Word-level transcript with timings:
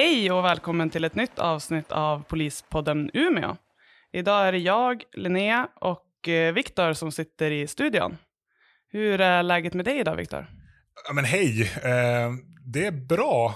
Hej 0.00 0.32
och 0.32 0.44
välkommen 0.44 0.90
till 0.90 1.04
ett 1.04 1.14
nytt 1.14 1.38
avsnitt 1.38 1.92
av 1.92 2.22
Polispodden 2.22 3.10
Umeå. 3.14 3.56
Idag 4.12 4.48
är 4.48 4.52
det 4.52 4.58
jag, 4.58 5.02
Linnea 5.12 5.68
och 5.80 6.28
eh, 6.28 6.52
Viktor 6.52 6.92
som 6.92 7.12
sitter 7.12 7.50
i 7.50 7.66
studion. 7.66 8.16
Hur 8.92 9.20
är 9.20 9.42
läget 9.42 9.74
med 9.74 9.84
dig 9.84 9.98
idag, 9.98 10.16
Viktor? 10.16 10.46
Ja, 11.06 11.12
men 11.12 11.24
hej, 11.24 11.62
eh, 11.62 12.32
det 12.64 12.86
är 12.86 12.90
bra 12.90 13.54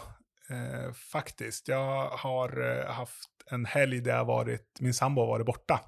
eh, 0.50 0.92
faktiskt. 1.12 1.68
Jag 1.68 2.08
har 2.08 2.84
haft 2.92 3.30
en 3.50 3.64
helg 3.64 4.00
där 4.00 4.16
jag 4.16 4.24
varit, 4.24 4.78
min 4.80 4.94
sambo 4.94 5.20
har 5.20 5.28
varit 5.28 5.46
borta. 5.46 5.80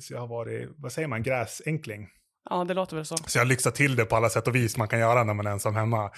Så 0.00 0.14
jag 0.14 0.20
har 0.20 0.28
varit, 0.28 0.68
vad 0.76 0.92
säger 0.92 1.08
man, 1.08 1.22
gräsänkling. 1.22 2.08
Ja, 2.50 2.64
det 2.64 2.74
låter 2.74 2.96
väl 2.96 3.04
så. 3.04 3.16
Så 3.16 3.38
jag 3.38 3.44
har 3.44 3.48
lyxat 3.48 3.74
till 3.74 3.96
det 3.96 4.04
på 4.04 4.16
alla 4.16 4.28
sätt 4.28 4.48
och 4.48 4.54
vis 4.54 4.76
man 4.76 4.88
kan 4.88 4.98
göra 4.98 5.24
när 5.24 5.34
man 5.34 5.46
är 5.46 5.50
ensam 5.50 5.74
hemma. 5.74 6.10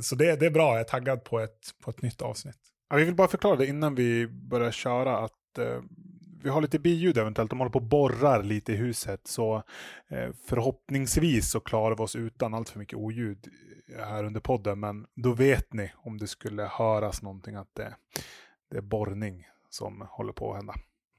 Så 0.00 0.14
det, 0.14 0.40
det 0.40 0.46
är 0.46 0.50
bra, 0.50 0.72
jag 0.72 0.80
är 0.80 0.84
taggad 0.84 1.24
på 1.24 1.40
ett, 1.40 1.60
på 1.84 1.90
ett 1.90 2.02
nytt 2.02 2.22
avsnitt. 2.22 2.71
Ja, 2.92 2.98
vi 2.98 3.04
vill 3.04 3.14
bara 3.14 3.28
förklara 3.28 3.56
det 3.56 3.66
innan 3.66 3.94
vi 3.94 4.26
börjar 4.26 4.70
köra 4.70 5.18
att 5.18 5.58
eh, 5.58 5.82
vi 6.42 6.50
har 6.50 6.60
lite 6.60 6.78
biljud 6.78 7.18
eventuellt. 7.18 7.50
De 7.50 7.58
håller 7.58 7.70
på 7.70 7.78
och 7.78 7.84
borrar 7.84 8.42
lite 8.42 8.72
i 8.72 8.76
huset. 8.76 9.26
Så 9.26 9.62
eh, 10.08 10.30
förhoppningsvis 10.48 11.50
så 11.50 11.60
klarar 11.60 11.96
vi 11.96 12.02
oss 12.02 12.16
utan 12.16 12.54
allt 12.54 12.68
för 12.68 12.78
mycket 12.78 12.98
oljud 12.98 13.48
eh, 13.96 14.04
här 14.04 14.24
under 14.24 14.40
podden. 14.40 14.80
Men 14.80 15.06
då 15.14 15.32
vet 15.32 15.72
ni 15.72 15.92
om 15.96 16.18
det 16.18 16.26
skulle 16.26 16.62
höras 16.62 17.22
någonting 17.22 17.54
att 17.54 17.74
det, 17.74 17.94
det 18.70 18.76
är 18.76 18.82
borrning 18.82 19.46
som 19.70 20.06
håller 20.10 20.32
på 20.32 20.50
att 20.50 20.56
hända. 20.56 20.74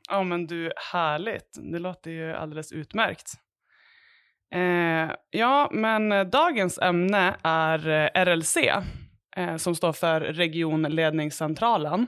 Ja, 0.10 0.24
men 0.24 0.48
du, 0.48 0.72
härligt. 0.92 1.58
Det 1.72 1.80
låter 1.80 2.12
ju 2.12 2.34
alldeles 2.34 2.72
utmärkt. 2.72 3.34
Eh, 4.54 5.16
ja, 5.30 5.70
men 5.72 6.12
eh, 6.12 6.24
dagens 6.24 6.78
ämne 6.78 7.36
är 7.44 7.90
eh, 7.90 8.26
RLC, 8.26 8.58
eh, 9.36 9.58
som 9.58 9.76
står 9.76 9.94
för 9.94 10.22
Regionledningscentralen. 10.22 12.08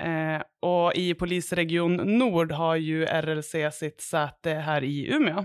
Eh, 0.00 0.42
och 0.60 0.94
i 0.94 1.14
polisregion 1.14 1.96
Nord 1.96 2.52
har 2.52 2.76
ju 2.76 3.06
RLC 3.06 3.54
sitt 3.72 4.00
säte 4.00 4.50
här 4.50 4.84
i 4.84 5.14
Umeå. 5.14 5.44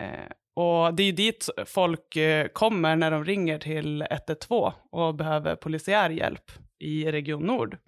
Eh, 0.00 0.30
och 0.56 0.94
det 0.94 1.02
är 1.02 1.06
ju 1.06 1.12
dit 1.12 1.48
folk 1.66 2.16
eh, 2.16 2.46
kommer 2.48 2.96
när 2.96 3.10
de 3.10 3.24
ringer 3.24 3.58
till 3.58 4.06
112 4.10 4.72
och 4.90 5.14
behöver 5.14 5.56
polisiär 5.56 6.10
hjälp 6.10 6.50
i 6.78 7.12
Region 7.12 7.42
Nord. 7.42 7.78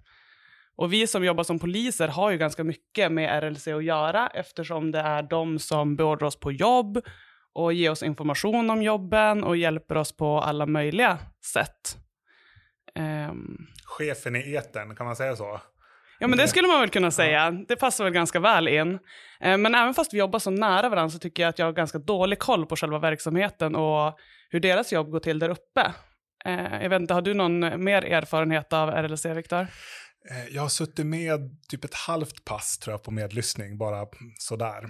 Och 0.75 0.93
vi 0.93 1.07
som 1.07 1.25
jobbar 1.25 1.43
som 1.43 1.59
poliser 1.59 2.07
har 2.07 2.31
ju 2.31 2.37
ganska 2.37 2.63
mycket 2.63 3.11
med 3.11 3.43
RLC 3.43 3.67
att 3.67 3.83
göra 3.83 4.27
eftersom 4.27 4.91
det 4.91 4.99
är 4.99 5.23
de 5.23 5.59
som 5.59 5.95
beordrar 5.95 6.27
oss 6.27 6.39
på 6.39 6.51
jobb 6.51 7.01
och 7.53 7.73
ger 7.73 7.91
oss 7.91 8.03
information 8.03 8.69
om 8.69 8.83
jobben 8.83 9.43
och 9.43 9.57
hjälper 9.57 9.97
oss 9.97 10.17
på 10.17 10.39
alla 10.39 10.65
möjliga 10.65 11.17
sätt. 11.53 11.97
Um, 12.97 13.67
Chefen 13.85 14.35
i 14.35 14.53
eten, 14.53 14.95
kan 14.95 15.05
man 15.05 15.15
säga 15.15 15.35
så? 15.35 15.61
Ja, 16.19 16.27
men 16.27 16.37
det 16.37 16.47
skulle 16.47 16.67
man 16.67 16.79
väl 16.79 16.89
kunna 16.89 17.11
säga. 17.11 17.51
Det 17.51 17.75
passar 17.75 18.03
väl 18.03 18.13
ganska 18.13 18.39
väl 18.39 18.67
in. 18.67 18.99
Eh, 19.39 19.57
men 19.57 19.75
även 19.75 19.93
fast 19.93 20.13
vi 20.13 20.17
jobbar 20.17 20.39
så 20.39 20.49
nära 20.49 20.89
varandra 20.89 21.09
så 21.09 21.19
tycker 21.19 21.43
jag 21.43 21.49
att 21.49 21.59
jag 21.59 21.65
har 21.65 21.73
ganska 21.73 21.97
dålig 21.97 22.39
koll 22.39 22.65
på 22.65 22.75
själva 22.75 22.99
verksamheten 22.99 23.75
och 23.75 24.17
hur 24.49 24.59
deras 24.59 24.93
jobb 24.93 25.11
går 25.11 25.19
till 25.19 25.39
där 25.39 25.49
uppe. 25.49 25.93
Eh, 26.45 26.81
jag 26.81 26.89
vet 26.89 27.01
inte, 27.01 27.13
har 27.13 27.21
du 27.21 27.33
någon 27.33 27.83
mer 27.83 28.01
erfarenhet 28.01 28.73
av 28.73 28.89
RLC, 28.89 29.25
Viktor? 29.25 29.61
Eh, 30.31 30.47
jag 30.51 30.61
har 30.61 30.69
suttit 30.69 31.05
med 31.05 31.39
typ 31.69 31.83
ett 31.83 31.93
halvt 31.93 32.45
pass 32.45 32.77
tror 32.77 32.93
jag 32.93 33.03
på 33.03 33.11
medlyssning, 33.11 33.77
bara 33.77 34.05
sådär. 34.37 34.85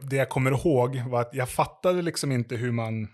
Det 0.00 0.16
jag 0.16 0.28
kommer 0.28 0.50
ihåg 0.50 0.96
var 0.96 1.20
att 1.20 1.34
jag 1.34 1.48
fattade 1.48 2.02
liksom 2.02 2.32
inte 2.32 2.56
hur 2.56 2.72
man 2.72 3.08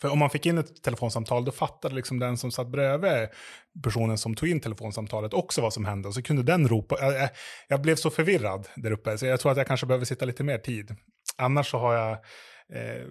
för 0.00 0.08
om 0.08 0.18
man 0.18 0.30
fick 0.30 0.46
in 0.46 0.58
ett 0.58 0.82
telefonsamtal, 0.82 1.44
då 1.44 1.52
fattade 1.52 1.94
liksom 1.94 2.18
den 2.18 2.36
som 2.36 2.50
satt 2.50 2.68
bredvid 2.68 3.28
personen 3.84 4.18
som 4.18 4.34
tog 4.34 4.48
in 4.48 4.60
telefonsamtalet 4.60 5.34
också 5.34 5.62
vad 5.62 5.72
som 5.72 5.84
hände. 5.84 6.08
Och 6.08 6.14
så 6.14 6.22
kunde 6.22 6.42
den 6.42 6.68
ropa. 6.68 6.96
Jag, 7.00 7.28
jag 7.68 7.82
blev 7.82 7.96
så 7.96 8.10
förvirrad 8.10 8.68
där 8.76 8.90
uppe, 8.90 9.18
så 9.18 9.26
jag 9.26 9.40
tror 9.40 9.52
att 9.52 9.58
jag 9.58 9.66
kanske 9.66 9.86
behöver 9.86 10.04
sitta 10.04 10.24
lite 10.24 10.44
mer 10.44 10.58
tid. 10.58 10.96
Annars 11.36 11.70
så 11.70 11.78
har 11.78 11.94
jag... 11.94 12.12
Eh, 12.72 13.06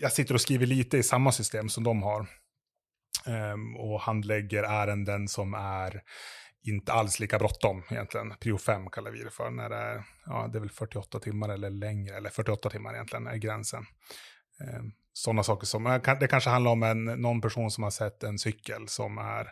jag 0.00 0.12
sitter 0.12 0.34
och 0.34 0.40
skriver 0.40 0.66
lite 0.66 0.98
i 0.98 1.02
samma 1.02 1.32
system 1.32 1.68
som 1.68 1.84
de 1.84 2.02
har. 2.02 2.20
Eh, 3.26 3.80
och 3.90 4.00
handlägger 4.00 4.62
ärenden 4.62 5.28
som 5.28 5.54
är 5.54 6.02
inte 6.62 6.92
alls 6.92 7.20
lika 7.20 7.38
bråttom 7.38 7.82
egentligen. 7.90 8.34
Prio 8.40 8.58
5 8.58 8.90
kallar 8.90 9.10
vi 9.10 9.24
det 9.24 9.30
för. 9.30 9.50
När 9.50 9.68
det, 9.68 9.76
är, 9.76 10.04
ja, 10.26 10.48
det 10.52 10.58
är 10.58 10.60
väl 10.60 10.70
48 10.70 11.20
timmar 11.20 11.48
eller 11.48 11.70
längre, 11.70 12.16
eller 12.16 12.30
48 12.30 12.70
timmar 12.70 12.94
egentligen 12.94 13.26
är 13.26 13.36
gränsen. 13.36 13.84
Ehm, 14.60 14.92
Eh, 15.18 15.22
sådana 15.24 15.42
saker 15.42 15.66
som, 15.66 16.00
det 16.20 16.28
kanske 16.28 16.50
handlar 16.50 16.70
om 16.70 16.82
en, 16.82 17.04
någon 17.04 17.40
person 17.40 17.70
som 17.70 17.84
har 17.84 17.90
sett 17.90 18.22
en 18.22 18.38
cykel 18.38 18.88
som 18.88 19.18
är 19.18 19.44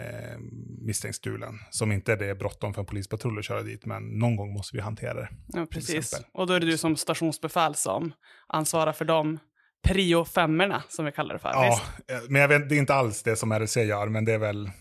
eh, 0.00 0.38
misstänkt 0.86 1.16
stulen. 1.16 1.58
Som 1.70 1.92
inte 1.92 2.12
är 2.12 2.16
det 2.16 2.34
bråttom 2.34 2.74
för 2.74 2.80
en 2.80 2.86
polispatrull 2.86 3.38
att 3.38 3.44
köra 3.44 3.62
dit, 3.62 3.86
men 3.86 4.02
någon 4.02 4.36
gång 4.36 4.52
måste 4.52 4.76
vi 4.76 4.82
hantera 4.82 5.14
det. 5.14 5.28
Ja, 5.46 5.66
precis. 5.70 6.22
Och 6.32 6.46
då 6.46 6.54
är 6.54 6.60
det 6.60 6.66
du 6.66 6.78
som 6.78 6.96
stationsbefäl 6.96 7.74
som 7.74 8.12
ansvarar 8.48 8.92
för 8.92 9.04
de 9.04 9.38
prio 9.84 10.24
femmorna 10.24 10.82
som 10.88 11.04
vi 11.04 11.12
kallar 11.12 11.34
det 11.34 11.38
för. 11.38 11.48
Ja, 11.48 11.64
visst? 11.70 12.10
Eh, 12.10 12.30
men 12.30 12.40
jag 12.40 12.48
vet, 12.48 12.68
det 12.68 12.74
är 12.74 12.78
inte 12.78 12.94
alls 12.94 13.22
det 13.22 13.36
som 13.36 13.52
RLC 13.52 13.76
gör, 13.76 14.06
men 14.06 14.24
det 14.24 14.32
är 14.32 14.38
väl 14.38 14.66
eh, 14.66 14.72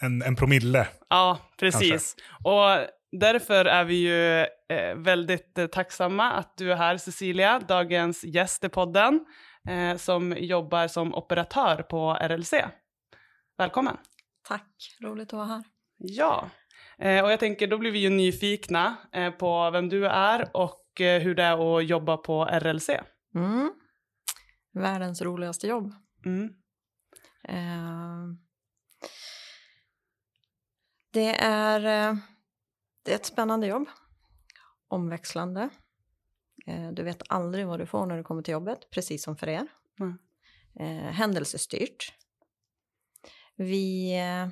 en, 0.00 0.22
en 0.22 0.36
promille. 0.36 0.88
Ja, 1.08 1.38
precis. 1.60 1.90
Kanske. 1.90 2.20
Och 2.42 2.88
Därför 3.12 3.64
är 3.64 3.84
vi 3.84 3.94
ju 3.94 4.40
eh, 4.76 4.94
väldigt 4.96 5.58
eh, 5.58 5.66
tacksamma 5.66 6.32
att 6.32 6.56
du 6.56 6.72
är 6.72 6.76
här 6.76 6.96
Cecilia, 6.96 7.60
dagens 7.68 8.24
gäst 8.24 8.64
i 8.64 8.68
podden, 8.68 9.26
eh, 9.68 9.96
som 9.96 10.34
jobbar 10.38 10.88
som 10.88 11.14
operatör 11.14 11.82
på 11.82 12.18
RLC. 12.20 12.54
Välkommen! 13.58 13.96
Tack, 14.48 14.96
roligt 15.00 15.28
att 15.28 15.32
vara 15.32 15.46
här. 15.46 15.64
Ja, 15.98 16.50
eh, 16.98 17.24
och 17.24 17.32
jag 17.32 17.40
tänker 17.40 17.66
då 17.66 17.78
blir 17.78 17.90
vi 17.90 17.98
ju 17.98 18.10
nyfikna 18.10 18.96
eh, 19.12 19.30
på 19.30 19.70
vem 19.70 19.88
du 19.88 20.06
är 20.06 20.56
och 20.56 21.00
eh, 21.00 21.22
hur 21.22 21.34
det 21.34 21.42
är 21.42 21.78
att 21.78 21.86
jobba 21.86 22.16
på 22.16 22.44
RLC. 22.44 22.90
Mm. 23.34 23.72
Världens 24.72 25.22
roligaste 25.22 25.66
jobb. 25.66 25.92
Mm. 26.24 26.52
det 31.12 31.34
är 31.34 32.16
det 33.08 33.12
är 33.12 33.16
ett 33.16 33.26
spännande 33.26 33.66
jobb. 33.66 33.88
Omväxlande. 34.88 35.68
Eh, 36.66 36.90
du 36.92 37.02
vet 37.02 37.22
aldrig 37.28 37.66
vad 37.66 37.78
du 37.78 37.86
får 37.86 38.06
när 38.06 38.16
du 38.16 38.22
kommer 38.22 38.42
till 38.42 38.52
jobbet, 38.52 38.90
precis 38.90 39.22
som 39.22 39.36
för 39.36 39.48
er. 39.48 39.66
Mm. 40.00 40.18
Eh, 40.74 41.12
händelsestyrt. 41.12 42.12
Vi 43.56 44.16
eh, 44.18 44.48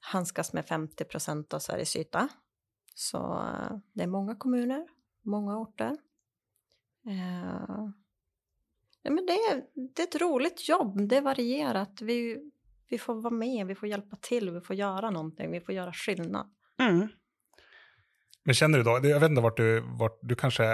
handskas 0.00 0.52
med 0.52 0.66
50 0.66 1.04
procent 1.04 1.54
av 1.54 1.58
Sveriges 1.58 1.96
yta. 1.96 2.28
Så 2.94 3.18
det 3.92 4.02
är 4.02 4.06
många 4.06 4.36
kommuner, 4.36 4.88
många 5.22 5.58
orter. 5.58 5.96
Ja, 9.02 9.10
men 9.10 9.26
det, 9.26 9.32
är, 9.32 9.64
det 9.74 10.02
är 10.02 10.06
ett 10.06 10.20
roligt 10.20 10.68
jobb, 10.68 11.08
det 11.08 11.16
är 11.16 11.22
varierat. 11.22 12.02
Vi, 12.02 12.50
vi 12.88 12.98
får 12.98 13.14
vara 13.14 13.34
med, 13.34 13.66
vi 13.66 13.74
får 13.74 13.88
hjälpa 13.88 14.16
till, 14.16 14.50
vi 14.50 14.60
får 14.60 14.76
göra 14.76 15.10
någonting, 15.10 15.50
vi 15.50 15.60
får 15.60 15.74
göra 15.74 15.92
skillnad. 15.92 16.50
Mm. 16.78 17.08
Men 18.44 18.54
känner 18.54 18.78
du 18.78 18.84
då, 18.84 19.00
jag 19.02 19.20
vet 19.20 19.30
inte 19.30 19.42
vart 19.42 19.56
du, 19.56 19.80
vart, 19.80 20.18
du 20.22 20.34
kanske 20.34 20.64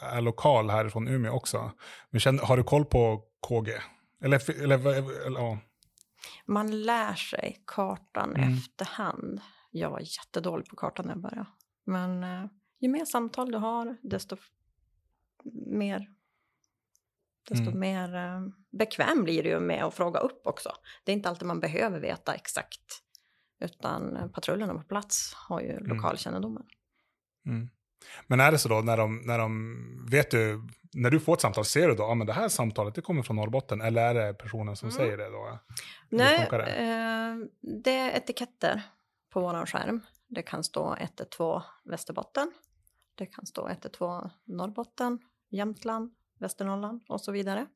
är 0.00 0.20
lokal 0.20 0.70
härifrån 0.70 1.08
Umeå 1.08 1.32
också, 1.32 1.70
men 2.10 2.20
känner, 2.20 2.42
har 2.42 2.56
du 2.56 2.62
koll 2.62 2.84
på 2.84 3.22
KG? 3.40 3.72
Eller, 4.24 4.62
eller, 4.62 4.88
eller 5.26 5.40
ja. 5.40 5.58
Man 6.46 6.82
lär 6.82 7.14
sig 7.14 7.62
kartan 7.66 8.36
mm. 8.36 8.54
efterhand. 8.54 9.40
Jag 9.70 9.90
var 9.90 10.00
jättedålig 10.00 10.68
på 10.68 10.76
kartan 10.76 11.06
när 11.06 11.12
jag 11.12 11.22
började. 11.22 11.46
Men 11.84 12.24
eh, 12.24 12.46
ju 12.80 12.88
mer 12.88 13.04
samtal 13.04 13.52
du 13.52 13.58
har, 13.58 13.96
desto 14.02 14.36
mer, 15.66 16.06
desto 17.48 17.66
mm. 17.66 17.80
mer 17.80 18.16
eh, 18.16 18.40
bekväm 18.70 19.24
blir 19.24 19.42
du 19.42 19.60
med 19.60 19.84
att 19.84 19.94
fråga 19.94 20.20
upp 20.20 20.46
också. 20.46 20.72
Det 21.04 21.12
är 21.12 21.16
inte 21.16 21.28
alltid 21.28 21.48
man 21.48 21.60
behöver 21.60 22.00
veta 22.00 22.34
exakt, 22.34 23.02
utan 23.60 24.30
patrullerna 24.34 24.74
på 24.74 24.82
plats 24.82 25.34
har 25.34 25.60
ju 25.60 25.70
mm. 25.70 25.86
lokalkännedomen. 25.86 26.62
Mm. 26.62 26.79
Men 28.26 28.40
är 28.40 28.52
det 28.52 28.58
så 28.58 28.68
då, 28.68 28.80
när 28.80 28.96
de, 28.96 29.16
när 29.16 29.38
de, 29.38 29.76
vet 30.10 30.30
du, 30.30 30.62
när 30.92 31.10
du 31.10 31.20
får 31.20 31.34
ett 31.34 31.40
samtal, 31.40 31.64
ser 31.64 31.88
du 31.88 31.94
då, 31.94 32.02
ja 32.02 32.14
men 32.14 32.26
det 32.26 32.32
här 32.32 32.48
samtalet 32.48 32.94
det 32.94 33.00
kommer 33.00 33.22
från 33.22 33.36
Norrbotten, 33.36 33.80
eller 33.80 34.02
är 34.02 34.14
det 34.14 34.34
personen 34.34 34.76
som 34.76 34.88
mm. 34.88 34.96
säger 34.96 35.16
det 35.16 35.30
då? 35.30 35.58
Nej, 36.08 36.48
det? 36.50 36.66
Eh, 36.66 37.36
det 37.82 37.98
är 37.98 38.16
etiketter 38.16 38.82
på 39.30 39.40
vår 39.40 39.66
skärm. 39.66 40.00
Det 40.28 40.42
kan 40.42 40.64
stå 40.64 40.96
112 40.96 41.62
Västerbotten, 41.84 42.52
det 43.14 43.26
kan 43.26 43.46
stå 43.46 43.68
112 43.68 44.30
Norrbotten, 44.44 45.18
Jämtland, 45.50 46.14
Västernorrland 46.38 47.02
och 47.08 47.20
så 47.20 47.32
vidare. 47.32 47.66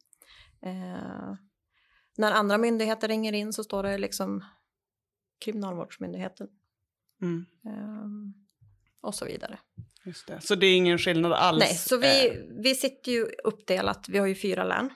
Eh, 0.62 1.34
när 2.16 2.32
andra 2.32 2.58
myndigheter 2.58 3.08
ringer 3.08 3.32
in 3.32 3.52
så 3.52 3.64
står 3.64 3.82
det 3.82 3.98
liksom 3.98 4.44
Kriminalvårdsmyndigheten. 5.44 6.48
Mm. 7.22 7.46
Eh, 7.64 8.43
och 9.04 9.14
så 9.14 9.24
vidare. 9.24 9.58
Just 10.04 10.26
det. 10.26 10.40
Så 10.40 10.54
det 10.54 10.66
är 10.66 10.76
ingen 10.76 10.98
skillnad 10.98 11.32
alls? 11.32 11.58
Nej, 11.60 11.74
så 11.74 11.96
vi, 11.96 12.28
eh. 12.28 12.34
vi 12.62 12.74
sitter 12.74 13.12
ju 13.12 13.26
uppdelat, 13.44 14.08
vi 14.08 14.18
har 14.18 14.26
ju 14.26 14.34
fyra 14.34 14.64
län. 14.64 14.90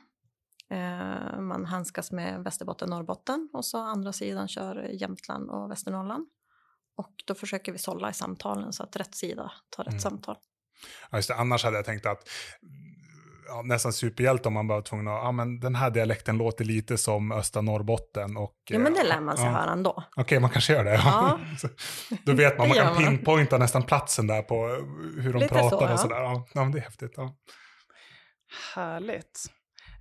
Eh, 0.70 1.40
man 1.40 1.64
handskas 1.64 2.12
med 2.12 2.44
Västerbotten, 2.44 2.90
Norrbotten 2.90 3.48
och 3.52 3.64
så 3.64 3.78
andra 3.78 4.12
sidan 4.12 4.48
kör 4.48 4.88
Jämtland 4.92 5.50
och 5.50 5.70
Västernorrland. 5.70 6.26
Och 6.96 7.14
då 7.26 7.34
försöker 7.34 7.72
vi 7.72 7.78
sålla 7.78 8.10
i 8.10 8.14
samtalen 8.14 8.72
så 8.72 8.82
att 8.82 8.96
rätt 8.96 9.14
sida 9.14 9.52
tar 9.70 9.84
rätt 9.84 9.92
Mm. 9.92 10.00
samtal. 10.00 10.36
Ja, 11.10 11.18
just 11.18 11.28
det. 11.28 11.34
Annars 11.34 11.64
hade 11.64 11.76
jag 11.76 11.84
tänkt 11.84 12.06
att 12.06 12.28
ja, 13.48 13.62
nästan 13.62 13.92
superhjälte 13.92 14.48
om 14.48 14.54
man 14.54 14.66
bara 14.66 14.78
var 14.78 14.82
tvungen 14.82 15.08
att, 15.08 15.14
ja 15.14 15.32
men 15.32 15.60
den 15.60 15.74
här 15.74 15.90
dialekten 15.90 16.38
låter 16.38 16.64
lite 16.64 16.98
som 16.98 17.32
östra 17.32 17.62
Norrbotten 17.62 18.36
och... 18.36 18.54
Jo 18.70 18.80
men 18.80 18.94
det 18.94 19.02
lär 19.04 19.20
man 19.20 19.36
sig 19.36 19.46
ja. 19.46 19.52
höra 19.52 19.72
ändå. 19.72 20.04
Okej, 20.16 20.40
man 20.40 20.50
kanske 20.50 20.72
gör 20.72 20.84
det. 20.84 20.94
Ja. 20.94 21.38
Då 22.24 22.32
vet 22.32 22.58
man, 22.58 22.68
man 22.68 22.76
kan 22.76 22.86
man. 22.86 22.96
pinpointa 22.96 23.58
nästan 23.58 23.82
platsen 23.82 24.26
där 24.26 24.42
på 24.42 24.66
hur 25.22 25.32
de 25.32 25.38
Lite 25.38 25.54
pratar 25.54 25.78
så, 25.78 25.84
och 25.84 25.90
ja. 25.90 25.96
sådär. 25.96 26.16
Ja, 26.16 26.46
ja, 26.54 26.62
men 26.62 26.72
det 26.72 26.78
är 26.78 26.82
häftigt. 26.82 27.12
Ja. 27.16 27.34
Härligt. 28.74 29.46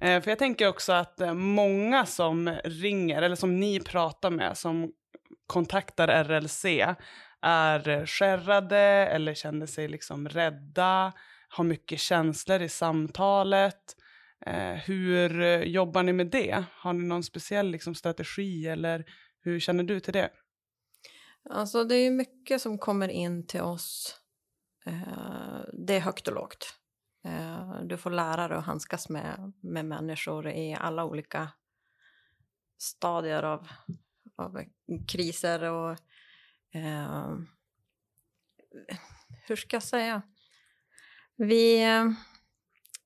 Eh, 0.02 0.22
för 0.22 0.32
jag 0.32 0.40
tänker 0.40 0.68
också 0.68 0.94
att 0.94 1.22
eh, 1.22 1.34
många 1.34 2.06
som 2.06 2.50
ringer, 2.64 3.22
eller 3.22 3.36
som 3.36 3.60
ni 3.60 3.80
pratar 3.80 4.30
med, 4.30 4.58
som 4.58 4.92
kontaktar 5.48 6.24
RLC, 6.24 6.66
är 7.42 7.90
eh, 7.90 8.06
skärrade 8.06 8.80
eller 9.08 9.34
känner 9.34 9.66
sig 9.66 9.88
liksom 9.88 10.30
rädda, 10.30 11.14
har 11.48 11.64
mycket 11.64 12.00
känslor 12.00 12.62
i 12.62 12.70
samtalet. 12.70 13.96
Eh, 14.46 14.74
hur 14.74 15.42
eh, 15.42 15.62
jobbar 15.62 16.04
ni 16.04 16.14
med 16.14 16.28
det? 16.28 16.64
Har 16.72 16.94
ni 16.94 17.06
någon 17.06 17.24
speciell 17.24 17.70
liksom, 17.72 17.96
strategi 17.96 18.68
eller 18.68 19.06
hur 19.42 19.60
känner 19.60 19.84
du 19.84 20.00
till 20.00 20.14
det? 20.14 20.30
Alltså 21.50 21.84
det 21.84 21.96
är 21.96 22.04
ju 22.04 22.12
mycket 22.12 22.62
som 22.62 22.78
kommer 22.78 23.10
in 23.10 23.48
till 23.48 23.62
oss. 23.62 24.20
Eh, 24.86 25.62
det 25.74 25.96
är 25.96 26.00
högt 26.00 26.28
och 26.28 26.34
lågt. 26.34 26.74
Eh, 27.26 27.82
du 27.84 27.98
får 27.98 28.12
lära 28.12 28.48
dig 28.48 28.58
att 28.58 28.66
handskas 28.66 29.10
med, 29.10 29.54
med 29.62 29.86
människor 29.86 30.48
i 30.48 30.74
alla 30.74 31.06
olika 31.06 31.52
stadier 32.78 33.44
av, 33.44 33.68
av 34.36 34.64
kriser 35.08 35.64
och 35.64 35.92
eh, 36.74 37.38
hur 39.48 39.56
ska 39.56 39.76
jag 39.76 39.84
säga? 39.84 40.22
Vi, 41.38 41.86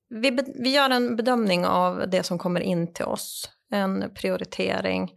vi, 0.09 0.37
vi 0.55 0.69
gör 0.73 0.89
en 0.89 1.15
bedömning 1.15 1.65
av 1.65 2.09
det 2.09 2.23
som 2.23 2.37
kommer 2.37 2.61
in 2.61 2.93
till 2.93 3.05
oss. 3.05 3.49
En 3.71 4.13
prioritering. 4.13 5.11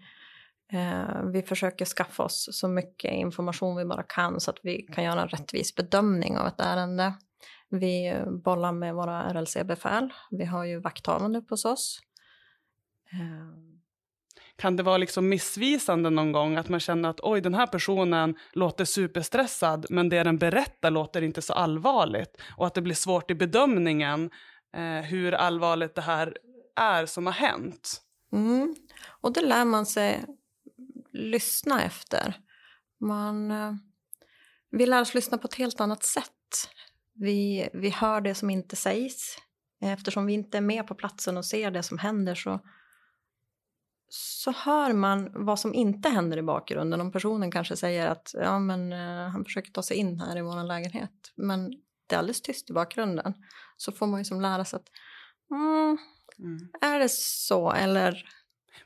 Eh, 0.73 1.23
vi 1.33 1.43
försöker 1.43 1.85
skaffa 1.85 2.23
oss 2.23 2.49
så 2.53 2.69
mycket 2.69 3.13
information 3.13 3.77
vi 3.77 3.85
bara 3.85 4.03
kan 4.03 4.41
så 4.41 4.51
att 4.51 4.59
vi 4.63 4.83
kan 4.83 5.05
göra 5.05 5.23
en 5.23 5.29
rättvis 5.29 5.75
bedömning 5.75 6.39
av 6.39 6.47
ett 6.47 6.61
ärende. 6.61 7.15
Vi 7.71 8.15
bollar 8.45 8.73
med 8.73 8.95
våra 8.95 9.33
RLC-befäl. 9.33 10.13
Vi 10.31 10.45
har 10.45 10.65
ju 10.65 10.81
vakthavande 10.81 11.43
hos 11.49 11.65
oss. 11.65 12.01
Eh, 13.13 13.74
kan 14.56 14.77
det 14.77 14.83
vara 14.83 14.99
liksom 14.99 15.29
missvisande 15.29 16.11
någon 16.11 16.33
gång 16.33 16.56
att 16.56 16.69
man 16.69 16.81
känner 16.81 17.09
att 17.09 17.21
oj, 17.23 17.41
den 17.41 17.55
här 17.55 17.67
personen 17.67 18.35
låter 18.53 18.85
superstressad, 18.85 19.87
men 19.91 20.09
det 20.09 20.23
den 20.23 20.39
berättar 20.39 20.91
låter 20.91 21.23
inte 21.23 21.43
så 21.43 21.53
allvarligt 21.53 22.37
och 22.56 22.67
att 22.67 22.75
det 22.75 22.83
blir 22.83 22.95
svårt 22.95 23.31
i 23.31 23.35
bedömningen 23.35 24.31
eh, 24.77 25.05
hur 25.05 25.33
allvarligt 25.33 25.95
det 25.95 26.03
här 26.03 26.37
är 26.77 27.06
som 27.06 27.27
har 27.27 27.33
hänt. 27.33 28.03
Mm. 28.33 28.75
Och 29.21 29.33
det 29.33 29.41
lär 29.41 29.65
man 29.65 29.87
sig 29.87 30.25
lyssna 31.12 31.83
efter. 31.83 32.41
Man, 33.01 33.51
eh, 33.51 33.75
vi 34.71 34.87
lär 34.87 35.01
oss 35.01 35.15
lyssna 35.15 35.39
på 35.39 35.47
ett 35.47 35.55
helt 35.55 35.81
annat 35.81 36.05
sätt. 36.05 36.31
Vi, 37.15 37.69
vi 37.73 37.91
hör 37.91 38.21
det 38.21 38.35
som 38.35 38.51
inte 38.51 38.77
sägs. 38.77 39.39
Eftersom 39.81 40.27
vi 40.27 40.33
inte 40.33 40.56
är 40.56 40.62
med 40.62 40.87
på 40.87 40.95
platsen 40.95 41.37
och 41.37 41.45
ser 41.45 41.71
det 41.71 41.83
som 41.83 41.99
händer 41.99 42.35
så, 42.35 42.61
så 44.17 44.51
hör 44.51 44.93
man 44.93 45.31
vad 45.35 45.61
som 45.61 45.75
inte 45.75 46.09
händer 46.09 46.37
i 46.37 46.43
bakgrunden. 46.43 47.01
Om 47.01 47.13
personen 47.13 47.51
kanske 47.51 47.77
säger 47.77 48.07
att 48.07 48.35
ja, 48.35 48.59
men, 48.59 48.93
eh, 48.93 49.29
han 49.31 49.45
försöker 49.45 49.73
ta 49.73 49.83
sig 49.83 49.97
in 49.97 50.21
här 50.21 50.39
i 50.39 50.43
vår 50.43 50.65
lägenhet 50.65 51.11
men 51.35 51.71
det 52.07 52.15
är 52.15 52.19
alldeles 52.19 52.43
tyst 52.43 52.71
i 52.71 52.73
bakgrunden 52.73 53.35
så 53.77 53.93
får 53.93 54.07
man 54.07 54.21
ju 54.21 54.25
som 54.25 54.41
lära 54.41 54.65
sig 54.65 54.77
att 54.77 54.89
mm, 55.51 55.99
Mm. 56.39 56.69
är 56.81 56.99
det 56.99 57.09
så 57.11 57.73
eller 57.73 58.25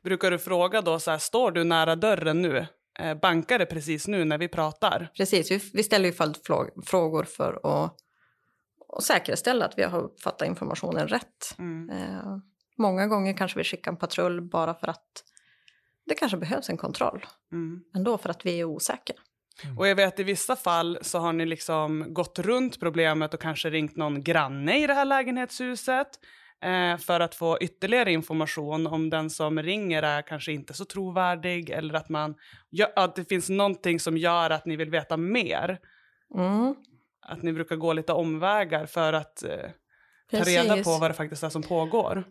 Brukar 0.03 0.31
du 0.31 0.39
fråga 0.39 0.83
då 0.83 0.99
så 0.99 1.11
här, 1.11 1.19
står 1.19 1.51
du 1.51 1.65
nära 1.65 1.97
dörren 1.97 2.43
nu? 2.43 2.67
Eh, 2.99 3.15
bankar 3.15 3.59
det 3.59 3.67
precis 3.67 4.09
nu 4.09 4.25
när 4.25 4.39
vi 4.39 4.49
pratar? 4.49 5.11
Precis, 5.17 5.51
vi, 5.51 5.61
vi 5.73 5.83
ställer 5.83 6.07
ju 6.07 6.13
följdfrågor 6.13 7.25
för 7.25 7.61
att, 7.63 7.95
att 8.97 9.05
säkerställa 9.05 9.65
att 9.65 9.79
vi 9.79 9.83
har 9.83 10.01
uppfattat 10.01 10.49
informationen 10.49 11.09
rätt. 11.09 11.55
Mm. 11.59 11.91
Eh, 11.91 12.39
många 12.79 13.07
gånger 13.07 13.37
kanske 13.37 13.59
vi 13.59 13.65
skickar 13.65 13.91
en 13.91 13.97
patrull 13.97 14.41
bara 14.41 14.75
för 14.75 14.87
att 14.87 15.25
det 16.07 16.15
kanske 16.15 16.39
behövs 16.39 16.71
en 16.71 16.77
kontroll. 16.77 17.27
Mm. 17.53 17.81
Ändå 17.97 18.19
för 18.19 18.29
att 18.29 18.47
vi 18.47 18.61
är 18.61 18.65
osäkra. 18.65 19.17
Och 19.79 19.89
jag 19.89 19.97
vet 19.97 20.15
att 20.15 20.21
i 20.21 20.23
vissa 20.23 20.57
fall 20.57 20.99
så 21.03 21.19
har 21.19 21.33
ni 21.33 21.47
liksom 21.47 22.15
gått 22.15 22.39
runt 22.39 22.81
problemet 22.81 23.35
och 23.35 23.41
kanske 23.41 23.71
ringt 23.71 23.97
någon 23.97 24.23
granne 24.23 24.85
i 24.85 24.87
det 24.87 24.95
här 24.95 25.05
lägenhetshuset 25.05 26.09
eh, 26.63 26.97
för 26.97 27.21
att 27.21 27.35
få 27.35 27.59
ytterligare 27.61 28.13
information 28.13 28.87
om 28.87 29.11
den 29.11 29.31
som 29.31 29.63
ringer 29.63 30.03
är 30.03 30.23
kanske 30.23 30.53
inte 30.53 30.75
så 30.75 30.85
trovärdig 30.85 31.71
eller 31.71 31.95
att, 31.95 32.09
man, 32.09 32.35
ja, 32.71 32.89
att 32.97 33.17
det 33.17 33.25
finns 33.25 33.49
någonting 33.49 34.01
som 34.01 34.17
gör 34.17 34.51
att 34.51 34.67
ni 34.67 34.77
vill 34.77 34.91
veta 34.91 35.17
mer. 35.17 35.79
Mm, 36.35 36.75
Att 37.21 37.43
ni 37.43 37.53
brukar 37.53 37.77
gå 37.77 37.93
lite 37.93 38.13
omvägar 38.13 38.87
för 38.87 39.13
att 39.13 39.43
eh, 39.43 39.71
ta 40.31 40.39
reda 40.39 40.83
på 40.83 40.99
vad 41.01 41.11
det 41.11 41.15
faktiskt 41.15 41.43
är 41.43 41.49
som 41.49 41.63
pågår. 41.63 42.25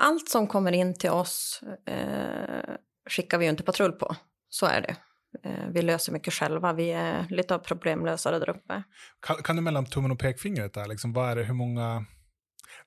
Allt 0.00 0.28
som 0.28 0.46
kommer 0.46 0.72
in 0.72 0.94
till 0.94 1.10
oss 1.10 1.60
eh, 1.86 2.74
skickar 3.10 3.38
vi 3.38 3.44
ju 3.44 3.50
inte 3.50 3.62
patrull 3.62 3.92
på. 3.92 4.16
Så 4.48 4.66
är 4.66 4.80
det. 4.80 4.96
Eh, 5.44 5.68
vi 5.68 5.82
löser 5.82 6.12
mycket 6.12 6.34
själva. 6.34 6.72
Vi 6.72 6.90
är 6.90 7.26
lite 7.30 7.54
av 7.54 7.58
problemlösare 7.58 8.38
där 8.38 8.50
uppe. 8.50 8.82
Kan, 9.26 9.36
kan 9.36 9.56
du 9.56 9.62
mellan 9.62 9.86
tummen 9.86 10.10
och 10.10 10.18
pekfingret 10.18 10.74
där, 10.74 10.86
liksom, 10.86 11.12
vad 11.12 11.30
är 11.30 11.36
det, 11.36 11.44
hur 11.44 11.54
många... 11.54 12.04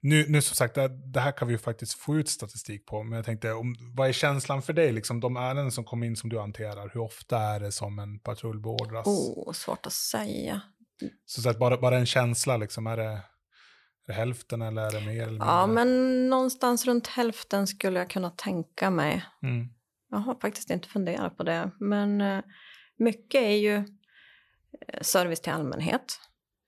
Nu, 0.01 0.25
nu 0.29 0.41
som 0.41 0.55
sagt, 0.55 0.75
det, 0.75 1.11
det 1.13 1.19
här 1.19 1.31
kan 1.31 1.47
vi 1.47 1.53
ju 1.53 1.57
faktiskt 1.57 1.93
få 1.93 2.15
ut 2.15 2.29
statistik 2.29 2.85
på, 2.85 3.03
men 3.03 3.15
jag 3.15 3.25
tänkte, 3.25 3.51
om, 3.53 3.75
vad 3.95 4.09
är 4.09 4.11
känslan 4.11 4.61
för 4.61 4.73
dig, 4.73 4.91
liksom, 4.91 5.19
de 5.19 5.37
ärenden 5.37 5.71
som 5.71 5.83
kommer 5.83 6.07
in 6.07 6.15
som 6.15 6.29
du 6.29 6.39
hanterar, 6.39 6.91
hur 6.93 7.01
ofta 7.01 7.37
är 7.37 7.59
det 7.59 7.71
som 7.71 7.99
en 7.99 8.19
patrull 8.19 8.59
beordras? 8.59 9.07
Oh, 9.07 9.53
svårt 9.53 9.85
att 9.85 9.93
säga. 9.93 10.61
Så, 11.25 11.41
så 11.41 11.49
att 11.49 11.59
bara, 11.59 11.77
bara 11.77 11.97
en 11.97 12.05
känsla, 12.05 12.57
liksom, 12.57 12.87
är, 12.87 12.97
det, 12.97 13.21
hälften 14.11 14.61
eller 14.61 14.81
är 14.81 14.91
det 14.91 15.05
mer? 15.05 15.21
Eller 15.21 15.29
mindre? 15.29 15.47
Ja, 15.47 15.67
men 15.67 16.29
någonstans 16.29 16.85
runt 16.85 17.07
hälften 17.07 17.67
skulle 17.67 17.99
jag 17.99 18.09
kunna 18.09 18.29
tänka 18.29 18.89
mig. 18.89 19.25
Mm. 19.43 19.67
Jag 20.09 20.17
har 20.17 20.35
faktiskt 20.35 20.69
inte 20.69 20.87
funderat 20.87 21.37
på 21.37 21.43
det. 21.43 21.71
Men 21.79 22.21
eh, 22.21 22.39
mycket 22.97 23.41
är 23.41 23.55
ju 23.55 23.75
eh, 23.75 25.01
service 25.01 25.41
till 25.41 25.51
allmänhet. 25.51 26.19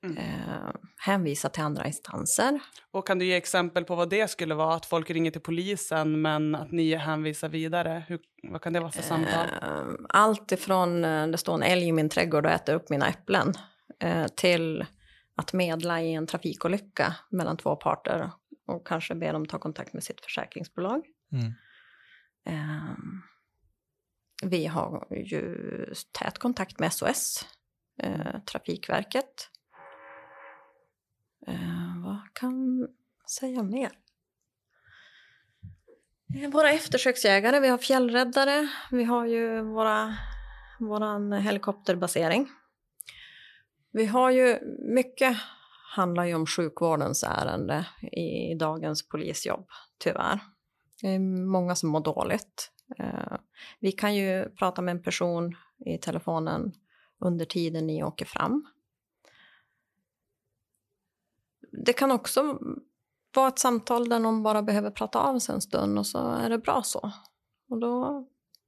Mm. 0.03 0.17
Eh, 0.17 0.73
hänvisa 0.97 1.49
till 1.49 1.63
andra 1.63 1.87
instanser. 1.87 2.59
Och 2.91 3.07
kan 3.07 3.19
du 3.19 3.25
ge 3.25 3.35
exempel 3.35 3.83
på 3.83 3.95
vad 3.95 4.09
det 4.09 4.27
skulle 4.27 4.55
vara? 4.55 4.75
Att 4.75 4.85
folk 4.85 5.09
ringer 5.09 5.31
till 5.31 5.41
polisen 5.41 6.21
men 6.21 6.55
att 6.55 6.71
ni 6.71 6.95
hänvisar 6.95 7.49
vidare? 7.49 8.03
Hur, 8.07 8.19
vad 8.43 8.61
kan 8.61 8.73
det 8.73 8.79
vara 8.79 8.91
för 8.91 9.01
samtal? 9.01 9.47
Eh, 9.61 9.95
allt 10.09 10.51
ifrån 10.51 11.05
eh, 11.05 11.27
det 11.27 11.37
står 11.37 11.53
en 11.53 11.63
älg 11.63 11.87
i 11.87 11.91
min 11.91 12.09
trädgård 12.09 12.45
och 12.45 12.51
äter 12.51 12.75
upp 12.75 12.89
mina 12.89 13.07
äpplen 13.07 13.53
eh, 13.99 14.27
till 14.27 14.85
att 15.35 15.53
medla 15.53 16.01
i 16.01 16.13
en 16.13 16.27
trafikolycka 16.27 17.15
mellan 17.29 17.57
två 17.57 17.75
parter 17.75 18.31
och 18.67 18.87
kanske 18.87 19.15
be 19.15 19.31
dem 19.31 19.45
ta 19.45 19.59
kontakt 19.59 19.93
med 19.93 20.03
sitt 20.03 20.21
försäkringsbolag. 20.21 21.05
Mm. 21.31 21.53
Eh, 22.45 22.95
vi 24.43 24.65
har 24.65 25.07
ju 25.11 25.55
tät 26.11 26.37
kontakt 26.37 26.79
med 26.79 26.93
SOS, 26.93 27.47
eh, 27.99 28.39
Trafikverket. 28.51 29.49
Eh, 31.47 32.03
vad 32.03 32.33
kan 32.33 32.87
säga 33.39 33.63
mer? 33.63 33.91
Våra 36.51 36.71
eftersöksjägare, 36.71 37.59
vi 37.59 37.67
har 37.67 37.77
fjällräddare, 37.77 38.67
vi 38.91 39.03
har 39.03 39.25
ju 39.25 39.61
våra, 39.61 40.17
våran 40.79 41.33
helikopterbasering. 41.33 42.49
Vi 43.93 44.05
har 44.05 44.31
ju 44.31 44.59
mycket 44.79 45.37
handlar 45.95 46.25
ju 46.25 46.35
om 46.35 46.45
sjukvårdens 46.45 47.23
ärende 47.23 47.87
i 48.01 48.55
dagens 48.55 49.07
polisjobb, 49.09 49.67
tyvärr. 49.97 50.39
Det 51.01 51.07
är 51.07 51.19
många 51.45 51.75
som 51.75 51.89
mår 51.89 51.99
dåligt. 51.99 52.71
Eh, 52.99 53.37
vi 53.79 53.91
kan 53.91 54.15
ju 54.15 54.49
prata 54.49 54.81
med 54.81 54.91
en 54.91 55.03
person 55.03 55.55
i 55.85 55.97
telefonen 55.97 56.73
under 57.19 57.45
tiden 57.45 57.87
ni 57.87 58.03
åker 58.03 58.25
fram. 58.25 58.65
Det 61.85 61.93
kan 61.93 62.11
också 62.11 62.59
vara 63.35 63.47
ett 63.47 63.59
samtal 63.59 64.09
där 64.09 64.19
någon 64.19 64.43
bara 64.43 64.61
behöver 64.61 64.91
prata 64.91 65.19
av 65.19 65.39
sig 65.39 65.55
en 65.55 65.61
stund 65.61 65.99
och 65.99 66.07
så 66.07 66.31
är 66.31 66.49
det 66.49 66.57
bra 66.57 66.81
så. 66.83 67.11
Och 67.69 67.79
då 67.79 68.25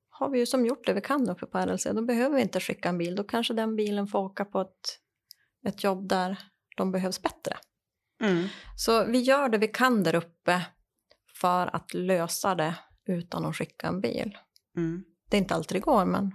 har 0.09 0.29
vi 0.29 0.39
ju 0.39 0.45
som 0.45 0.65
gjort 0.65 0.85
det 0.85 0.93
vi 0.93 1.01
kan 1.01 1.29
uppe 1.29 1.45
på 1.45 1.57
RLC. 1.57 1.87
Då 1.93 2.01
behöver 2.01 2.35
vi 2.35 2.41
inte 2.41 2.59
skicka 2.59 2.89
en 2.89 2.97
bil. 2.97 3.15
Då 3.15 3.23
kanske 3.23 3.53
den 3.53 3.75
bilen 3.75 4.07
får 4.07 4.19
åka 4.19 4.45
på 4.45 4.61
ett, 4.61 4.99
ett 5.65 5.83
jobb 5.83 6.09
där 6.09 6.39
de 6.77 6.91
behövs 6.91 7.21
bättre. 7.21 7.57
Mm. 8.21 8.47
Så 8.77 9.05
vi 9.05 9.19
gör 9.19 9.49
det 9.49 9.57
vi 9.57 9.67
kan 9.67 10.03
där 10.03 10.15
uppe 10.15 10.65
för 11.33 11.75
att 11.75 11.93
lösa 11.93 12.55
det 12.55 12.75
utan 13.07 13.45
att 13.45 13.55
skicka 13.55 13.87
en 13.87 14.01
bil. 14.01 14.37
Mm. 14.77 15.03
Det 15.29 15.37
är 15.37 15.41
inte 15.41 15.55
alltid 15.55 15.75
det 15.75 15.79
går, 15.79 16.05
men 16.05 16.31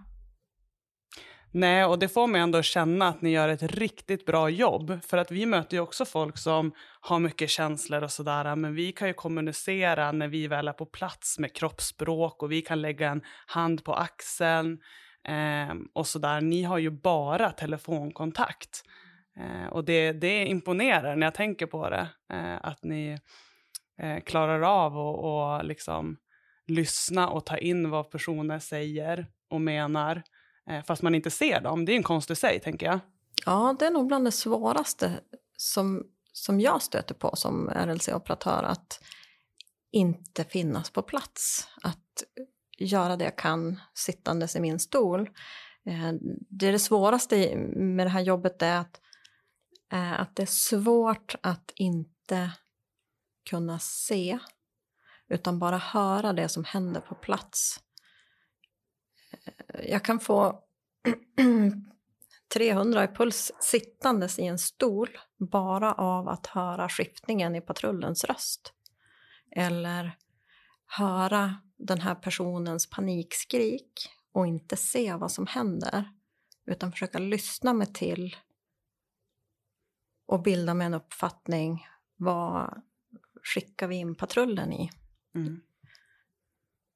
Nej, 1.52 1.84
och 1.84 1.98
det 1.98 2.08
får 2.08 2.26
mig 2.26 2.40
ändå 2.40 2.62
känna 2.62 3.08
att 3.08 3.22
ni 3.22 3.30
gör 3.30 3.48
ett 3.48 3.62
riktigt 3.62 4.26
bra 4.26 4.50
jobb. 4.50 4.98
För 5.02 5.18
att 5.18 5.30
vi 5.30 5.46
möter 5.46 5.76
ju 5.76 5.80
också 5.80 6.04
folk 6.04 6.38
som 6.38 6.72
har 7.00 7.18
mycket 7.18 7.50
känslor 7.50 8.02
och 8.02 8.10
sådär. 8.10 8.56
Men 8.56 8.74
vi 8.74 8.92
kan 8.92 9.08
ju 9.08 9.14
kommunicera 9.14 10.12
när 10.12 10.28
vi 10.28 10.46
väl 10.46 10.68
är 10.68 10.72
på 10.72 10.86
plats 10.86 11.38
med 11.38 11.54
kroppsspråk 11.54 12.42
och 12.42 12.52
vi 12.52 12.62
kan 12.62 12.82
lägga 12.82 13.10
en 13.10 13.22
hand 13.46 13.84
på 13.84 13.94
axeln 13.94 14.78
eh, 15.28 15.74
och 15.92 16.06
sådär. 16.06 16.40
Ni 16.40 16.62
har 16.62 16.78
ju 16.78 16.90
bara 16.90 17.50
telefonkontakt. 17.50 18.82
Eh, 19.36 19.66
och 19.66 19.84
det, 19.84 20.12
det 20.12 20.44
imponerar 20.44 21.16
när 21.16 21.26
jag 21.26 21.34
tänker 21.34 21.66
på 21.66 21.90
det. 21.90 22.08
Eh, 22.32 22.56
att 22.62 22.84
ni 22.84 23.18
eh, 24.02 24.20
klarar 24.20 24.60
av 24.60 24.98
att 24.98 25.66
liksom 25.66 26.16
lyssna 26.66 27.28
och 27.28 27.46
ta 27.46 27.58
in 27.58 27.90
vad 27.90 28.10
personer 28.10 28.58
säger 28.58 29.26
och 29.50 29.60
menar 29.60 30.22
eh, 30.70 30.84
fast 30.84 31.02
man 31.02 31.14
inte 31.14 31.30
ser 31.30 31.60
dem. 31.60 31.84
Det 31.84 31.92
är 31.92 31.96
en 31.96 32.02
konst 32.02 32.30
i 32.30 32.36
sig, 32.36 32.60
tänker 32.60 32.86
jag. 32.86 33.00
Ja, 33.46 33.76
det 33.78 33.86
är 33.86 33.90
nog 33.90 34.06
bland 34.06 34.24
det 34.24 34.32
svåraste 34.32 35.20
som, 35.56 36.06
som 36.32 36.60
jag 36.60 36.82
stöter 36.82 37.14
på 37.14 37.36
som 37.36 37.70
RLC-operatör, 37.70 38.62
att 38.62 39.00
inte 39.92 40.44
finnas 40.44 40.90
på 40.90 41.02
plats. 41.02 41.68
Att 41.82 42.24
göra 42.78 43.16
det 43.16 43.24
jag 43.24 43.36
kan 43.36 43.80
sittandes 43.94 44.56
i 44.56 44.60
min 44.60 44.78
stol. 44.78 45.20
Eh, 45.86 46.12
det, 46.50 46.66
är 46.66 46.72
det 46.72 46.78
svåraste 46.78 47.56
med 47.76 48.06
det 48.06 48.10
här 48.10 48.20
jobbet 48.20 48.62
är 48.62 48.76
att, 48.76 49.00
Eh, 49.92 50.20
att 50.20 50.36
det 50.36 50.42
är 50.42 50.46
svårt 50.46 51.34
att 51.40 51.72
inte 51.74 52.52
kunna 53.50 53.78
se 53.78 54.38
utan 55.28 55.58
bara 55.58 55.78
höra 55.78 56.32
det 56.32 56.48
som 56.48 56.64
händer 56.64 57.00
på 57.00 57.14
plats. 57.14 57.80
Eh, 59.44 59.90
jag 59.90 60.04
kan 60.04 60.20
få 60.20 60.64
300 62.54 63.04
i 63.04 63.08
puls 63.08 63.52
sittandes 63.60 64.38
i 64.38 64.44
en 64.44 64.58
stol 64.58 65.18
bara 65.38 65.92
av 65.92 66.28
att 66.28 66.46
höra 66.46 66.88
skiftningen 66.88 67.56
i 67.56 67.60
patrullens 67.60 68.24
röst. 68.24 68.72
Eller 69.56 70.16
höra 70.86 71.56
den 71.76 72.00
här 72.00 72.14
personens 72.14 72.90
panikskrik 72.90 74.10
och 74.32 74.46
inte 74.46 74.76
se 74.76 75.14
vad 75.14 75.32
som 75.32 75.46
händer 75.46 76.10
utan 76.66 76.92
försöka 76.92 77.18
lyssna 77.18 77.72
mig 77.72 77.92
till 77.92 78.36
och 80.30 80.42
bilda 80.42 80.74
mig 80.74 80.86
en 80.86 80.94
uppfattning. 80.94 81.86
Vad 82.16 82.82
skickar 83.42 83.88
vi 83.88 83.96
in 83.96 84.14
patrullen 84.14 84.72
i? 84.72 84.90
Mm. 85.34 85.60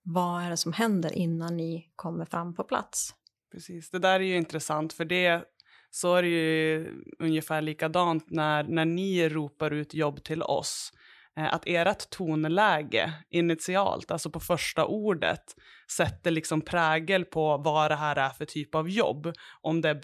Vad 0.02 0.42
är 0.42 0.50
det 0.50 0.56
som 0.56 0.72
händer 0.72 1.12
innan 1.12 1.56
ni 1.56 1.92
kommer 1.96 2.24
fram 2.24 2.54
på 2.54 2.64
plats? 2.64 3.14
Precis, 3.52 3.90
det 3.90 3.98
där 3.98 4.20
är 4.20 4.24
ju 4.24 4.36
intressant 4.36 4.92
för 4.92 5.04
det 5.04 5.44
så 5.90 6.14
är 6.14 6.22
det 6.22 6.28
ju 6.28 6.88
ungefär 7.18 7.62
likadant 7.62 8.30
när, 8.30 8.64
när 8.64 8.84
ni 8.84 9.28
ropar 9.28 9.70
ut 9.70 9.94
jobb 9.94 10.24
till 10.24 10.42
oss. 10.42 10.92
Eh, 11.36 11.54
att 11.54 11.62
ert 11.66 12.10
tonläge 12.10 13.12
initialt, 13.30 14.10
alltså 14.10 14.30
på 14.30 14.40
första 14.40 14.86
ordet, 14.86 15.56
sätter 15.90 16.30
liksom 16.30 16.60
prägel 16.60 17.24
på 17.24 17.56
vad 17.56 17.90
det 17.90 17.96
här 17.96 18.16
är 18.16 18.30
för 18.30 18.44
typ 18.44 18.74
av 18.74 18.88
jobb. 18.88 19.32
Om 19.60 19.80
det 19.80 19.88
är 19.88 19.94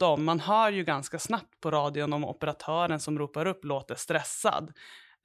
bråttom. 0.00 0.24
Man 0.24 0.40
hör 0.40 0.72
ju 0.72 0.84
ganska 0.84 1.18
snabbt 1.18 1.60
på 1.60 1.70
radion 1.70 2.12
om 2.12 2.24
operatören 2.24 3.00
som 3.00 3.18
ropar 3.18 3.46
upp 3.46 3.64
låter 3.64 3.94
stressad 3.94 4.72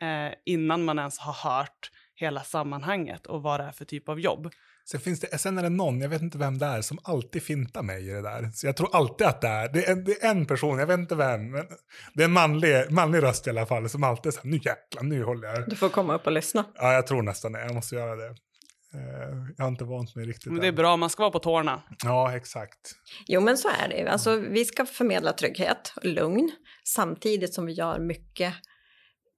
eh, 0.02 0.34
innan 0.46 0.86
man 0.86 1.00
ens 1.00 1.20
har 1.20 1.34
hört 1.34 1.92
hela 2.16 2.44
sammanhanget 2.44 3.26
och 3.26 3.42
vad 3.42 3.60
det 3.60 3.64
är 3.64 3.72
för 3.72 3.86
typ 3.86 4.10
av 4.10 4.20
jobb. 4.20 4.50
Sen, 4.88 5.00
finns 5.00 5.20
det, 5.20 5.38
sen 5.38 5.58
är 5.58 5.64
det 5.64 5.70
någon, 5.70 6.02
jag 6.02 6.10
vet 6.10 6.22
inte 6.22 6.38
vem 6.38 6.58
det 6.58 6.66
är, 6.66 6.82
som 6.82 7.00
alltid 7.04 7.44
fintar 7.44 7.84
mig 7.84 8.10
i 8.10 8.12
det 8.12 8.22
där. 8.22 8.50
Så 8.54 8.68
jag 8.68 8.76
tror 8.76 8.96
alltid 8.96 9.28
att 9.28 9.42
det 9.42 9.48
är, 9.48 9.70
det 9.74 9.86
är, 9.86 9.92
en, 9.92 10.04
det 10.04 10.24
är 10.24 10.32
en 10.32 10.46
person, 10.46 10.80
jag 10.80 10.88
vet 10.88 11.00
inte 11.00 11.16
vem, 11.16 11.52
men 11.52 11.66
det 12.14 12.24
är 12.24 12.26
en 12.26 12.32
manlig, 12.32 12.92
manlig 12.92 13.24
röst 13.24 13.48
i 13.48 13.50
alla 13.50 13.66
fall, 13.66 13.90
som 13.90 14.04
alltid 14.04 14.34
säger 14.34 14.48
nu 14.48 14.56
jäklar, 14.56 15.04
nu 15.04 15.24
håller 15.24 15.48
jag. 15.48 15.70
Du 15.70 15.76
får 15.76 15.90
komma 15.90 16.16
upp 16.16 16.26
och 16.26 16.32
lyssna. 16.32 16.66
Ja, 16.76 16.94
jag 16.94 17.08
tror 17.08 17.22
nästan 17.22 17.52
det, 17.52 17.60
jag 17.60 17.74
måste 17.74 17.96
göra 17.96 18.16
det. 18.16 18.36
Eh, 18.96 19.54
jag 19.58 19.66
har 19.66 19.72
inte 19.72 19.86
vant 19.86 20.16
mig 20.16 20.26
riktigt. 20.26 20.52
Men 20.52 20.62
det 20.62 20.68
är 20.68 20.72
bra, 20.72 20.98
man 20.98 21.10
ska 21.10 21.24
vara 21.24 21.32
på 21.32 21.40
tårna. 21.40 21.82
Ja, 22.04 22.36
exakt. 22.36 22.92
Jo, 23.28 23.42
men 23.42 23.58
så 23.58 23.68
är 23.68 23.90
det. 23.90 24.08
Alltså, 24.08 24.36
vi 24.36 24.66
ska 24.66 24.86
förmedla 24.86 25.34
trygghet 25.34 25.94
och 25.96 26.06
lugn 26.06 26.52
samtidigt 26.84 27.54
som 27.54 27.66
vi 27.66 27.74
gör 27.74 28.00
mycket 28.00 28.54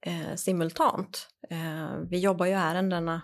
eh, 0.05 0.35
simultant. 0.35 1.27
Eh, 1.49 1.97
vi 2.09 2.19
jobbar 2.19 2.45
ju 2.45 2.51
ärendena 2.53 3.21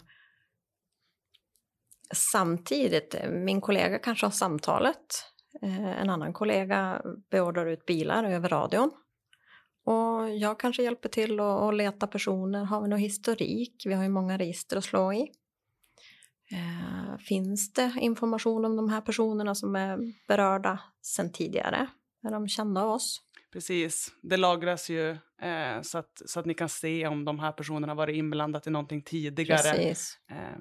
samtidigt. 2.13 3.15
Min 3.29 3.61
kollega 3.61 3.99
kanske 3.99 4.25
har 4.25 4.31
samtalet. 4.31 5.25
Eh, 5.61 6.01
en 6.01 6.09
annan 6.09 6.33
kollega 6.33 7.01
beordrar 7.31 7.65
ut 7.65 7.85
bilar 7.85 8.23
över 8.23 8.49
radion. 8.49 8.91
Och 9.85 10.29
jag 10.29 10.59
kanske 10.59 10.83
hjälper 10.83 11.09
till 11.09 11.39
att 11.39 11.75
leta 11.75 12.07
personer. 12.07 12.63
Har 12.63 12.81
vi 12.81 12.87
någon 12.87 12.99
historik? 12.99 13.83
Vi 13.85 13.93
har 13.93 14.03
ju 14.03 14.09
många 14.09 14.37
register 14.37 14.77
att 14.77 14.83
slå 14.83 15.13
i. 15.13 15.31
Eh, 16.51 17.17
finns 17.17 17.73
det 17.73 17.93
information 17.99 18.65
om 18.65 18.75
de 18.75 18.89
här 18.89 19.01
personerna 19.01 19.55
som 19.55 19.75
är 19.75 19.99
berörda 20.27 20.79
sedan 21.01 21.31
tidigare? 21.31 21.87
Är 22.23 22.31
de 22.31 22.47
kända 22.47 22.81
av 22.81 22.89
oss? 22.89 23.21
Precis, 23.51 24.11
det 24.21 24.37
lagras 24.37 24.89
ju 24.89 25.09
eh, 25.41 25.81
så, 25.81 25.97
att, 25.97 26.21
så 26.25 26.39
att 26.39 26.45
ni 26.45 26.53
kan 26.53 26.69
se 26.69 27.07
om 27.07 27.25
de 27.25 27.39
här 27.39 27.51
personerna 27.51 27.93
varit 27.93 28.15
inblandat 28.15 28.67
i 28.67 28.69
någonting 28.69 29.01
tidigare. 29.01 29.71
Precis. 29.71 30.19
Eh. 30.29 30.57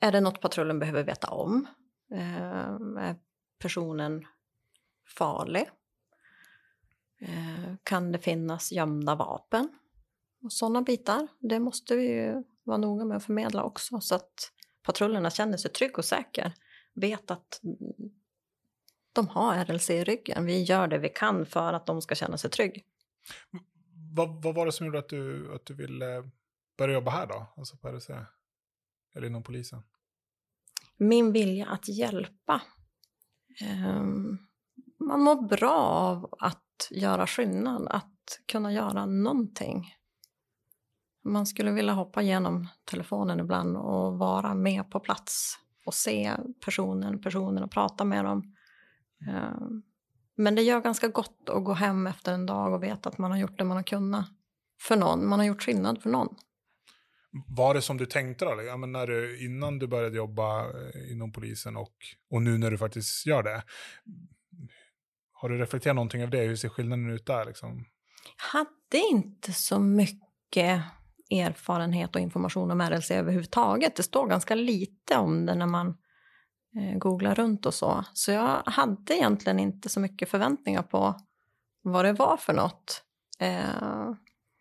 Är 0.00 0.12
det 0.12 0.20
något 0.20 0.40
patrullen 0.40 0.78
behöver 0.78 1.02
veta 1.02 1.28
om? 1.28 1.66
Eh, 2.12 3.04
är 3.04 3.16
personen 3.58 4.24
farlig? 5.18 5.66
Eh, 7.20 7.74
kan 7.82 8.12
det 8.12 8.18
finnas 8.18 8.72
gömda 8.72 9.14
vapen? 9.14 9.68
Och 10.42 10.52
sådana 10.52 10.82
bitar, 10.82 11.28
det 11.38 11.60
måste 11.60 11.96
vi 11.96 12.04
ju 12.04 12.44
vara 12.64 12.78
noga 12.78 13.04
med 13.04 13.16
att 13.16 13.24
förmedla 13.24 13.62
också 13.62 14.00
så 14.00 14.14
att 14.14 14.52
patrullerna 14.88 15.30
känner 15.30 15.56
sig 15.56 15.70
trygg 15.72 15.98
och 15.98 16.04
säker. 16.04 16.52
Vet 16.94 17.30
att 17.30 17.60
de 19.12 19.28
har 19.28 19.64
RLC 19.64 19.90
i 19.90 20.04
ryggen. 20.04 20.44
Vi 20.44 20.62
gör 20.62 20.88
det 20.88 20.98
vi 20.98 21.08
kan 21.08 21.46
för 21.46 21.72
att 21.72 21.86
de 21.86 22.02
ska 22.02 22.14
känna 22.14 22.38
sig 22.38 22.50
trygg. 22.50 22.84
Vad, 24.16 24.42
vad 24.42 24.54
var 24.54 24.66
det 24.66 24.72
som 24.72 24.86
gjorde 24.86 24.98
att 24.98 25.08
du, 25.08 25.54
att 25.54 25.66
du 25.66 25.74
ville 25.74 26.30
börja 26.78 26.94
jobba 26.94 27.10
här 27.10 27.26
då? 27.26 27.46
Alltså 27.56 27.76
på 27.76 27.88
RLC? 27.88 28.10
Eller 29.14 29.26
inom 29.26 29.42
polisen? 29.42 29.82
Min 30.96 31.32
vilja 31.32 31.66
att 31.66 31.88
hjälpa. 31.88 32.62
Um, 33.86 34.38
man 34.98 35.20
mår 35.20 35.48
bra 35.48 35.78
av 35.80 36.34
att 36.38 36.88
göra 36.90 37.26
skillnad, 37.26 37.88
att 37.90 38.40
kunna 38.46 38.72
göra 38.72 39.06
någonting. 39.06 39.94
Man 41.24 41.46
skulle 41.46 41.70
vilja 41.70 41.92
hoppa 41.92 42.22
genom 42.22 42.68
telefonen 42.84 43.40
ibland 43.40 43.76
och 43.76 44.18
vara 44.18 44.54
med 44.54 44.90
på 44.90 45.00
plats 45.00 45.58
och 45.86 45.94
se 45.94 46.36
personen, 46.64 47.22
personen 47.22 47.64
och 47.64 47.70
prata 47.70 48.04
med 48.04 48.24
dem. 48.24 48.54
Ehm, 49.28 49.82
men 50.36 50.54
det 50.54 50.62
gör 50.62 50.80
ganska 50.80 51.08
gott 51.08 51.48
att 51.48 51.64
gå 51.64 51.72
hem 51.72 52.06
efter 52.06 52.32
en 52.32 52.46
dag 52.46 52.72
och 52.72 52.82
veta 52.82 53.08
att 53.08 53.18
man 53.18 53.30
har 53.30 53.38
gjort 53.38 53.58
det 53.58 53.64
man 53.64 53.76
har 53.76 53.84
kunnat 53.84 54.26
för 54.80 54.96
någon. 54.96 55.28
Man 55.28 55.38
har 55.38 55.46
gjort 55.46 55.62
skillnad 55.62 56.02
för 56.02 56.10
någon. 56.10 56.36
Var 57.48 57.74
det 57.74 57.82
som 57.82 57.96
du 57.96 58.06
tänkte 58.06 58.44
då? 58.44 58.62
Ja, 58.62 58.76
men 58.76 58.92
när 58.92 59.06
du, 59.06 59.44
innan 59.44 59.78
du 59.78 59.86
började 59.86 60.16
jobba 60.16 60.64
eh, 60.64 61.12
inom 61.12 61.32
polisen 61.32 61.76
och, 61.76 61.94
och 62.30 62.42
nu 62.42 62.58
när 62.58 62.70
du 62.70 62.78
faktiskt 62.78 63.26
gör 63.26 63.42
det? 63.42 63.62
Har 65.32 65.48
du 65.48 65.58
reflekterat 65.58 65.96
någonting 65.96 66.22
över 66.22 66.32
det? 66.32 66.42
Hur 66.42 66.56
ser 66.56 66.68
skillnaden 66.68 67.10
ut 67.10 67.26
där? 67.26 67.44
Liksom? 67.44 67.84
Jag 68.36 68.58
hade 68.58 69.08
inte 69.10 69.52
så 69.52 69.78
mycket 69.78 70.82
erfarenhet 71.30 72.14
och 72.14 72.20
information 72.20 72.70
om 72.70 72.80
RLC 72.80 73.10
överhuvudtaget. 73.10 73.96
Det 73.96 74.02
står 74.02 74.26
ganska 74.26 74.54
lite 74.54 75.16
om 75.16 75.46
det 75.46 75.54
när 75.54 75.66
man 75.66 75.96
eh, 76.76 76.98
googla 76.98 77.34
runt 77.34 77.66
och 77.66 77.74
så. 77.74 78.04
Så 78.12 78.30
jag 78.32 78.62
hade 78.66 79.14
egentligen 79.14 79.58
inte 79.58 79.88
så 79.88 80.00
mycket 80.00 80.28
förväntningar 80.28 80.82
på 80.82 81.14
vad 81.82 82.04
det 82.04 82.12
var 82.12 82.36
för 82.36 82.52
något. 82.52 83.02
Eh, 83.38 84.14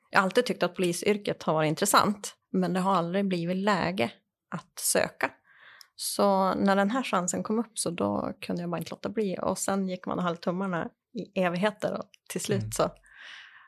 jag 0.09 0.19
har 0.19 0.23
alltid 0.23 0.45
tyckt 0.45 0.63
att 0.63 0.75
polisyrket 0.75 1.43
har 1.43 1.53
varit 1.53 1.67
intressant, 1.67 2.35
men 2.51 2.73
det 2.73 2.79
har 2.79 2.95
aldrig 2.95 3.27
blivit 3.27 3.57
läge 3.57 4.11
att 4.49 4.79
söka. 4.79 5.31
Så 5.95 6.53
när 6.53 6.75
den 6.75 6.91
här 6.91 7.03
chansen 7.03 7.43
kom 7.43 7.59
upp 7.59 7.79
så 7.79 7.89
då 7.89 8.33
kunde 8.41 8.61
jag 8.61 8.69
bara 8.69 8.77
inte 8.77 8.91
låta 8.91 9.09
bli. 9.09 9.37
Och 9.41 9.57
sen 9.57 9.87
gick 9.87 10.05
man 10.05 10.17
och 10.17 10.23
höll 10.23 10.37
tummarna 10.37 10.89
i 11.13 11.39
evigheter 11.41 11.97
och 11.97 12.03
till 12.29 12.41
slut 12.41 12.59
mm. 12.59 12.71
så, 12.71 12.89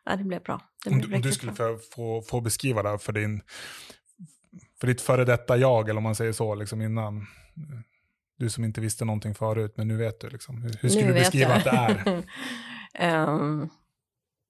ja 0.10 0.16
det 0.16 0.24
blev 0.24 0.42
bra. 0.42 0.62
Det 0.84 0.90
blev 0.90 1.14
om, 1.14 1.22
du, 1.22 1.32
skulle 1.32 1.52
bra. 1.52 1.78
Få, 1.96 2.22
få 2.22 2.42
beskriva 2.42 2.84
det 2.84 3.00
för 3.00 3.14
din, 3.14 3.42
för 4.80 4.88
ditt 4.88 5.02
före 5.02 5.26
detta 5.26 5.58
jag, 5.58 5.90
eller 5.90 5.98
om 5.98 6.04
man 6.04 6.16
säger 6.16 6.32
så, 6.32 6.56
liksom 6.56 6.82
innan, 6.82 7.28
du 8.38 8.50
som 8.50 8.64
inte 8.64 8.82
visste 8.82 9.06
någonting 9.06 9.36
förut, 9.36 9.74
men 9.76 9.88
nu 9.88 9.98
vet 9.98 10.20
du. 10.20 10.30
Liksom. 10.30 10.62
Hur, 10.62 10.74
hur 10.82 10.90
skulle 10.90 11.08
du 11.08 11.14
beskriva 11.14 11.54
att 11.54 11.64
det 11.64 11.70
är? 11.70 13.28
um, 13.30 13.70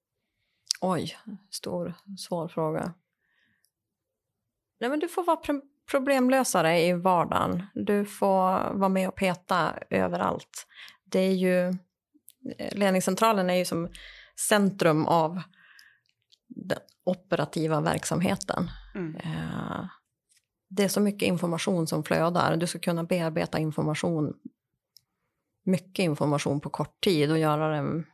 oj, 0.80 1.16
stor, 1.50 1.94
svår 2.18 2.48
fråga. 2.48 2.94
Nej, 4.80 4.90
men 4.90 4.98
du 4.98 5.08
får 5.08 5.24
vara 5.24 5.40
problemlösare 5.90 6.80
i 6.80 6.92
vardagen. 6.92 7.62
Du 7.74 8.04
får 8.04 8.74
vara 8.74 8.88
med 8.88 9.08
och 9.08 9.14
peta 9.14 9.74
överallt. 9.90 10.66
Det 11.04 11.20
är 11.20 11.32
ju, 11.32 11.74
ledningscentralen 12.72 13.50
är 13.50 13.54
ju 13.54 13.64
som 13.64 13.88
centrum 14.48 15.06
av 15.06 15.42
den 16.48 16.78
operativa 17.04 17.80
verksamheten. 17.80 18.70
Mm. 18.94 19.16
Eh, 19.16 19.84
det 20.68 20.84
är 20.84 20.88
så 20.88 21.00
mycket 21.00 21.28
information 21.28 21.86
som 21.86 22.04
flödar. 22.04 22.56
Du 22.56 22.66
ska 22.66 22.78
kunna 22.78 23.04
bearbeta 23.04 23.58
information, 23.58 24.34
mycket 25.64 26.02
information 26.02 26.60
på 26.60 26.70
kort 26.70 27.00
tid 27.00 27.30
och 27.30 27.38
göra 27.38 27.76
en, 27.76 28.06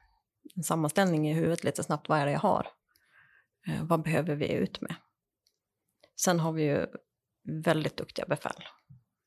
en 0.57 0.63
sammanställning 0.63 1.31
i 1.31 1.35
huvudet 1.35 1.65
lite 1.65 1.83
snabbt. 1.83 2.09
Vad 2.09 2.19
är 2.19 2.27
det 2.27 2.33
jag 2.33 2.41
har? 2.41 2.69
Eh, 3.69 3.85
vad 3.85 4.03
behöver 4.03 4.35
vi 4.35 4.53
ut 4.53 4.81
med? 4.81 4.95
Sen 6.21 6.41
har 6.41 6.53
vi 6.53 6.63
ju 6.63 6.87
väldigt 7.65 7.97
duktiga 7.97 8.27
befäl. 8.27 8.65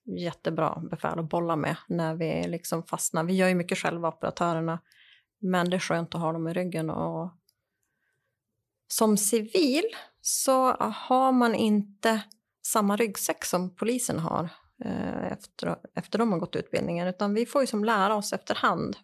Jättebra 0.06 0.82
befäl 0.92 1.20
att 1.20 1.30
bolla 1.30 1.56
med 1.56 1.76
när 1.88 2.16
vi 2.16 2.48
liksom 2.48 2.84
fastnar. 2.84 3.24
Vi 3.24 3.34
gör 3.36 3.48
ju 3.48 3.56
mycket 3.56 3.78
själva, 3.78 4.08
operatörerna. 4.08 4.80
Men 5.40 5.70
det 5.70 5.78
är 5.78 5.80
skönt 5.80 6.16
att 6.16 6.22
ha 6.22 6.32
dem 6.32 6.48
i 6.48 6.54
ryggen. 6.54 6.90
Och 6.90 7.32
som 8.88 9.18
civil 9.18 9.84
så 10.22 10.72
har 10.82 11.32
man 11.32 11.56
inte 11.56 12.22
samma 12.66 12.96
ryggsäck 12.96 13.46
som 13.46 13.76
polisen 13.76 14.20
har 14.20 14.50
eh, 14.86 15.32
efter, 15.32 15.76
efter 15.96 16.20
de 16.20 16.32
har 16.32 16.40
gått 16.40 16.56
utbildningen. 16.56 17.08
Utan 17.08 17.34
vi 17.34 17.46
får 17.46 17.62
ju 17.62 17.68
som 17.68 17.84
lära 17.84 18.16
oss 18.16 18.34
efterhand. 18.34 18.98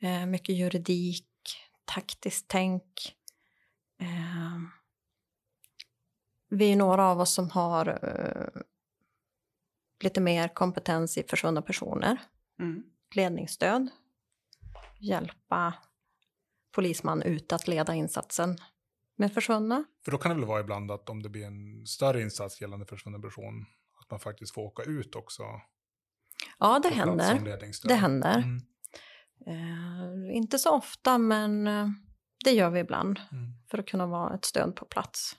Mm. 0.00 0.22
Eh, 0.22 0.26
mycket 0.26 0.54
juridik, 0.54 1.26
taktiskt 1.84 2.48
tänk. 2.48 3.16
Eh, 4.00 4.58
vi 6.48 6.72
är 6.72 6.76
några 6.76 7.06
av 7.06 7.20
oss 7.20 7.34
som 7.34 7.50
har 7.50 8.00
lite 10.02 10.20
mer 10.20 10.48
kompetens 10.48 11.18
i 11.18 11.22
försvunna 11.22 11.62
personer. 11.62 12.20
Mm. 12.58 12.82
Ledningsstöd. 13.14 13.88
Hjälpa 15.00 15.74
polisman 16.74 17.22
ut 17.22 17.52
att 17.52 17.68
leda 17.68 17.94
insatsen 17.94 18.56
med 19.16 19.32
försvunna. 19.34 19.84
För 20.04 20.12
då 20.12 20.18
kan 20.18 20.30
det 20.30 20.36
väl 20.36 20.48
vara 20.48 20.60
ibland 20.60 20.90
att 20.90 21.08
om 21.08 21.22
det 21.22 21.28
blir 21.28 21.46
en 21.46 21.86
större 21.86 22.22
insats 22.22 22.60
gällande 22.60 22.86
försvunnen 22.86 23.22
person, 23.22 23.66
att 24.00 24.10
man 24.10 24.20
faktiskt 24.20 24.54
får 24.54 24.62
åka 24.62 24.82
ut 24.82 25.14
också? 25.14 25.42
Ja, 26.58 26.78
det 26.82 26.88
händer. 26.88 27.58
Det 27.88 27.94
händer. 27.94 28.38
Mm. 28.38 28.60
Uh, 29.48 30.36
inte 30.36 30.58
så 30.58 30.70
ofta, 30.76 31.18
men 31.18 31.66
uh, 31.66 31.88
det 32.44 32.50
gör 32.50 32.70
vi 32.70 32.80
ibland 32.80 33.20
mm. 33.32 33.52
för 33.70 33.78
att 33.78 33.86
kunna 33.86 34.06
vara 34.06 34.34
ett 34.34 34.44
stöd 34.44 34.76
på 34.76 34.84
plats. 34.84 35.36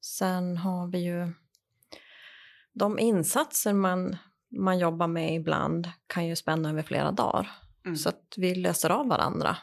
Sen 0.00 0.56
har 0.56 0.86
vi 0.86 0.98
ju 0.98 1.32
de 2.72 2.98
insatser 2.98 3.72
man, 3.72 4.16
man 4.56 4.78
jobbar 4.78 5.06
med 5.06 5.34
ibland 5.34 5.90
kan 6.06 6.26
ju 6.26 6.36
spänna 6.36 6.70
över 6.70 6.82
flera 6.82 7.12
dagar. 7.12 7.50
Mm. 7.84 7.96
Så 7.96 8.08
att 8.08 8.34
vi 8.36 8.54
löser 8.54 8.90
av 8.90 9.08
varandra. 9.08 9.56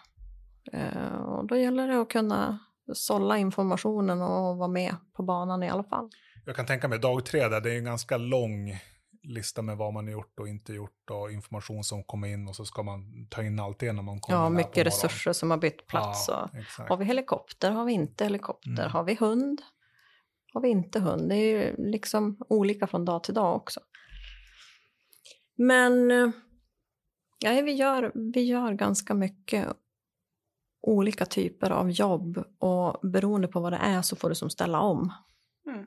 Eh, 0.74 1.16
och 1.16 1.48
då 1.48 1.58
gäller 1.58 1.88
det 1.88 2.02
att 2.02 2.10
kunna 2.10 2.60
sålla 2.94 3.38
informationen 3.38 4.22
och 4.22 4.58
vara 4.58 4.68
med 4.68 4.96
på 5.14 5.24
banan 5.24 5.64
i 5.64 5.70
alla 5.70 5.84
fall. 5.84 6.10
Jag 6.46 6.56
kan 6.56 6.66
tänka 6.66 6.88
mig 6.88 7.00
dag 7.00 7.26
tre 7.26 7.48
där, 7.48 7.62
det 7.62 7.74
är 7.74 7.78
en 7.78 7.86
ganska 7.86 8.18
lång 8.18 8.80
lista 9.24 9.62
med 9.62 9.78
vad 9.78 9.94
man 9.94 10.06
har 10.06 10.12
gjort 10.12 10.40
och 10.40 10.48
inte 10.48 10.74
gjort 10.74 11.10
och 11.12 11.32
information 11.32 11.84
som 11.84 12.04
kommer 12.04 12.28
in 12.28 12.48
och 12.48 12.56
så 12.56 12.66
ska 12.66 12.84
man 12.84 13.28
ta 13.30 13.44
in 13.44 13.60
allt 13.60 13.80
det 13.80 13.94
när 13.94 14.04
man 14.04 14.20
kommer 14.20 14.40
Ja, 14.40 14.50
mycket 14.50 14.88
resurser 14.88 15.34
som 15.34 15.52
har 15.52 15.58
bytt 15.58 15.88
plats. 15.88 16.26
Ja, 16.28 16.50
har 16.90 16.98
vi 16.98 17.06
helikopter? 17.06 17.72
Har 17.72 17.86
vi 17.86 17.94
inte 17.94 18.24
helikopter? 18.24 18.72
Mm. 18.72 18.92
Har 18.92 19.04
vi 19.04 19.16
hund? 19.16 19.62
har 20.54 20.62
vi 20.62 20.70
inte 20.70 21.00
hund. 21.00 21.30
Det 21.30 21.36
är 21.36 21.58
ju 21.58 21.76
liksom 21.78 22.38
olika 22.50 22.88
från 22.88 23.06
dag 23.06 23.24
till 23.24 23.34
dag 23.34 23.56
också. 23.56 23.80
Men 25.56 26.12
eh, 26.12 26.30
ja, 27.42 27.62
vi, 27.62 27.72
gör, 27.72 28.12
vi 28.34 28.42
gör 28.42 28.74
ganska 28.74 29.14
mycket 29.14 29.68
olika 30.82 31.26
typer 31.26 31.70
av 31.70 31.92
jobb 31.92 32.44
och 32.60 33.10
beroende 33.10 33.48
på 33.48 33.60
vad 33.60 33.74
det 33.74 33.78
är 33.78 34.02
så 34.02 34.16
får 34.16 34.30
du 34.30 34.36
som 34.36 34.50
ställa 34.50 34.80
om. 34.80 35.14
Mm. 35.68 35.86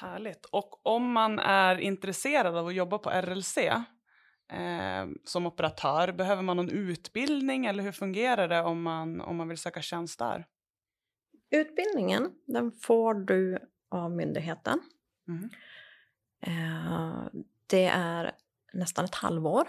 Härligt. 0.00 0.44
Och 0.44 0.86
om 0.86 1.12
man 1.12 1.38
är 1.38 1.76
intresserad 1.78 2.56
av 2.56 2.66
att 2.66 2.74
jobba 2.74 2.98
på 2.98 3.10
RLC 3.10 3.58
eh, 3.58 5.06
som 5.24 5.46
operatör, 5.46 6.12
behöver 6.12 6.42
man 6.42 6.56
någon 6.56 6.70
utbildning 6.70 7.66
eller 7.66 7.82
hur 7.82 7.92
fungerar 7.92 8.48
det 8.48 8.62
om 8.62 8.82
man, 8.82 9.20
om 9.20 9.36
man 9.36 9.48
vill 9.48 9.58
söka 9.58 9.82
tjänst 9.82 10.18
där? 10.18 10.46
Utbildningen 11.50 12.30
den 12.46 12.72
får 12.72 13.14
du 13.14 13.58
av 13.90 14.10
myndigheten. 14.10 14.80
Mm. 15.28 15.50
Eh, 16.46 17.26
det 17.66 17.84
är 17.84 18.32
nästan 18.74 19.04
ett 19.04 19.14
halvår 19.14 19.68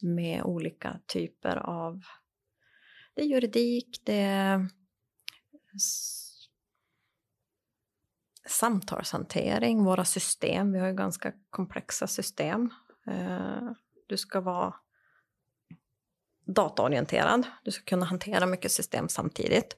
med 0.00 0.42
olika 0.42 1.00
typer 1.06 1.56
av 1.56 2.02
det 3.14 3.22
är 3.22 3.26
juridik, 3.26 4.00
det 4.04 4.20
är 4.20 4.68
samtalshantering, 8.48 9.84
våra 9.84 10.04
system. 10.04 10.72
Vi 10.72 10.78
har 10.78 10.88
ju 10.88 10.94
ganska 10.94 11.32
komplexa 11.50 12.06
system. 12.06 12.70
Eh, 13.06 13.70
du 14.06 14.16
ska 14.16 14.40
vara 14.40 14.74
dataorienterad. 16.46 17.46
Du 17.64 17.70
ska 17.70 17.84
kunna 17.84 18.06
hantera 18.06 18.46
mycket 18.46 18.72
system 18.72 19.08
samtidigt. 19.08 19.76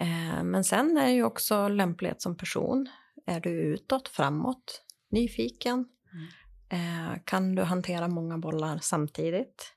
Eh, 0.00 0.42
men 0.44 0.64
sen 0.64 0.96
är 0.96 1.06
det 1.06 1.12
ju 1.12 1.24
också 1.24 1.68
lämplighet 1.68 2.22
som 2.22 2.36
person. 2.36 2.88
Är 3.26 3.40
du 3.40 3.50
utåt, 3.50 4.08
framåt, 4.08 4.82
nyfiken? 5.10 5.74
Mm. 5.74 6.26
Eh, 6.68 7.18
kan 7.24 7.54
du 7.54 7.62
hantera 7.62 8.08
många 8.08 8.38
bollar 8.38 8.78
samtidigt? 8.78 9.72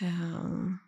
Um. 0.00 0.78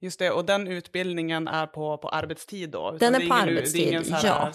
Just 0.00 0.18
det, 0.18 0.30
och 0.30 0.44
den 0.44 0.68
utbildningen 0.68 1.48
är 1.48 1.66
på, 1.66 1.98
på 1.98 2.08
arbetstid 2.08 2.70
då? 2.70 2.96
Den 3.00 3.14
är, 3.14 3.20
är 3.20 3.20
på 3.20 3.24
ingen, 3.24 3.48
arbetstid, 3.48 3.82
det 3.82 3.88
är 3.88 3.90
ingen 3.90 4.04
så 4.04 4.14
här, 4.14 4.26
ja. 4.26 4.52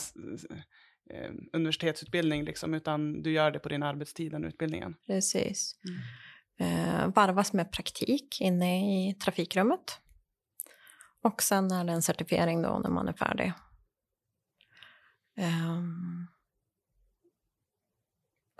Eh, 1.14 1.32
universitetsutbildning 1.54 2.44
liksom, 2.44 2.74
utan 2.74 3.22
du 3.22 3.32
gör 3.32 3.52
det 3.52 3.60
på 3.60 3.70
din 3.70 3.84
arbetstid, 3.84 4.32
den 4.32 4.46
utbildningen? 4.46 4.96
Precis. 5.08 5.76
Mm. 6.60 6.80
Eh, 6.80 7.08
varvas 7.16 7.54
med 7.54 7.72
praktik 7.72 8.42
inne 8.42 9.10
i 9.10 9.14
trafikrummet. 9.14 10.00
Och 11.24 11.42
sen 11.42 11.72
är 11.72 11.86
det 11.86 11.92
en 11.92 12.02
certifiering 12.02 12.62
då 12.62 12.80
när 12.80 12.90
man 12.90 13.08
är 13.08 13.14
färdig. 13.14 13.54
Um, 15.38 16.28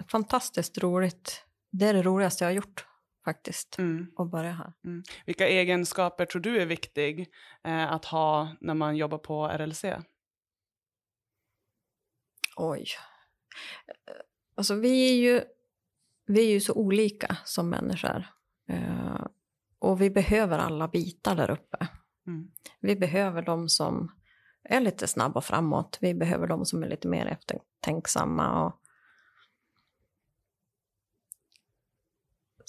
fantastiskt 0.08 0.78
roligt. 0.78 1.46
Det 1.72 1.86
är 1.86 1.94
det 1.94 2.02
roligaste 2.04 2.44
jag 2.44 2.50
har 2.50 2.56
gjort 2.56 2.86
faktiskt, 3.26 3.78
mm. 3.78 4.12
att 4.16 4.32
börja 4.32 4.52
här. 4.52 4.74
Mm. 4.86 5.04
Vilka 5.26 5.48
egenskaper 5.48 6.26
tror 6.26 6.42
du 6.42 6.62
är 6.62 6.66
viktig 6.66 7.30
eh, 7.64 7.92
att 7.92 8.06
ha 8.06 8.56
när 8.62 8.74
man 8.74 8.98
jobbar 8.98 9.18
på 9.18 9.48
RLC? 9.48 9.86
Oj. 12.56 12.86
Alltså 14.56 14.76
vi 14.76 15.10
är 15.10 15.16
ju, 15.16 15.42
vi 16.26 16.42
är 16.48 16.52
ju 16.52 16.60
så 16.60 16.74
olika 16.74 17.38
som 17.46 17.70
människor. 17.70 18.26
Eh, 18.70 19.26
och 19.80 20.02
vi 20.02 20.10
behöver 20.10 20.60
alla 20.60 20.88
bitar 20.88 21.36
där 21.36 21.52
uppe. 21.52 21.88
Mm. 22.28 22.52
Vi 22.80 22.96
behöver 22.96 23.42
de 23.42 23.70
som 23.70 24.12
är 24.64 24.82
lite 24.82 25.08
snabba 25.08 25.42
framåt. 25.42 25.98
Vi 26.02 26.14
behöver 26.14 26.48
de 26.48 26.66
som 26.66 26.84
är 26.84 26.88
lite 26.88 27.08
mer 27.08 27.26
eftertänksamma. 27.26 28.66
Och... 28.66 28.81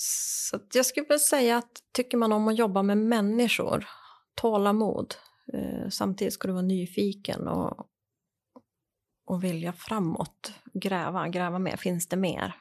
Så 0.05 0.61
jag 0.73 0.87
skulle 0.87 1.07
vilja 1.07 1.19
säga 1.19 1.57
att 1.57 1.83
tycker 1.93 2.17
man 2.17 2.33
om 2.33 2.49
att 2.49 2.59
jobba 2.59 2.83
med 2.83 2.99
människor, 2.99 3.87
tålamod, 4.35 5.15
eh, 5.53 5.89
samtidigt 5.89 6.35
ska 6.35 6.49
du 6.49 6.53
vara 6.53 6.63
nyfiken 6.63 7.49
och, 7.49 7.87
och 9.27 9.45
vilja 9.45 9.73
framåt, 9.73 10.53
gräva, 10.75 11.29
gräva 11.29 11.59
mer, 11.59 11.77
finns 11.77 12.09
det 12.09 12.17
mer? 12.17 12.55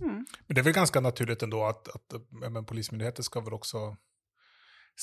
Mm. 0.00 0.26
Men 0.46 0.54
det 0.54 0.60
är 0.60 0.64
väl 0.64 0.72
ganska 0.72 1.00
naturligt 1.00 1.42
ändå 1.42 1.64
att, 1.64 1.88
att 1.88 2.12
men, 2.30 2.66
Polismyndigheten 2.66 3.24
ska 3.24 3.40
väl 3.40 3.54
också 3.54 3.96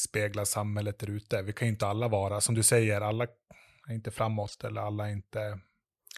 spegla 0.07 0.45
samhället 0.45 0.99
där 0.99 1.09
ute. 1.09 1.41
Vi 1.41 1.53
kan 1.53 1.67
ju 1.67 1.71
inte 1.71 1.87
alla 1.87 2.07
vara, 2.07 2.41
som 2.41 2.55
du 2.55 2.63
säger, 2.63 3.01
alla 3.01 3.27
är 3.87 3.93
inte 3.93 4.11
framåt 4.11 4.63
eller 4.63 4.81
alla 4.81 5.07
är 5.07 5.11
inte 5.11 5.59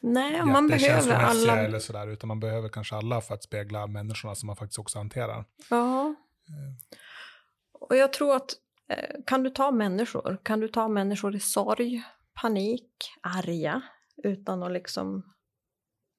Nej, 0.05 0.45
man 0.45 0.67
behöver 0.67 1.13
alla. 1.13 1.57
Eller 1.57 1.79
sådär, 1.79 2.07
utan 2.07 2.27
man 2.27 2.39
behöver 2.39 2.69
kanske 2.69 2.95
alla 2.95 3.21
för 3.21 3.33
att 3.33 3.43
spegla 3.43 3.87
människorna 3.87 4.35
som 4.35 4.47
man 4.47 4.55
faktiskt 4.55 4.79
också 4.79 4.97
hanterar. 4.97 5.45
Ja. 5.69 6.15
Eh. 6.47 6.97
Och 7.73 7.95
jag 7.95 8.13
tror 8.13 8.35
att 8.35 8.51
eh, 8.89 9.15
kan 9.25 9.43
du 9.43 9.49
ta 9.49 9.71
människor, 9.71 10.37
kan 10.43 10.59
du 10.59 10.67
ta 10.67 10.87
människor 10.87 11.35
i 11.35 11.39
sorg, 11.39 12.03
panik, 12.41 12.89
arga, 13.21 13.81
utan 14.23 14.63
att 14.63 14.71
liksom 14.71 15.33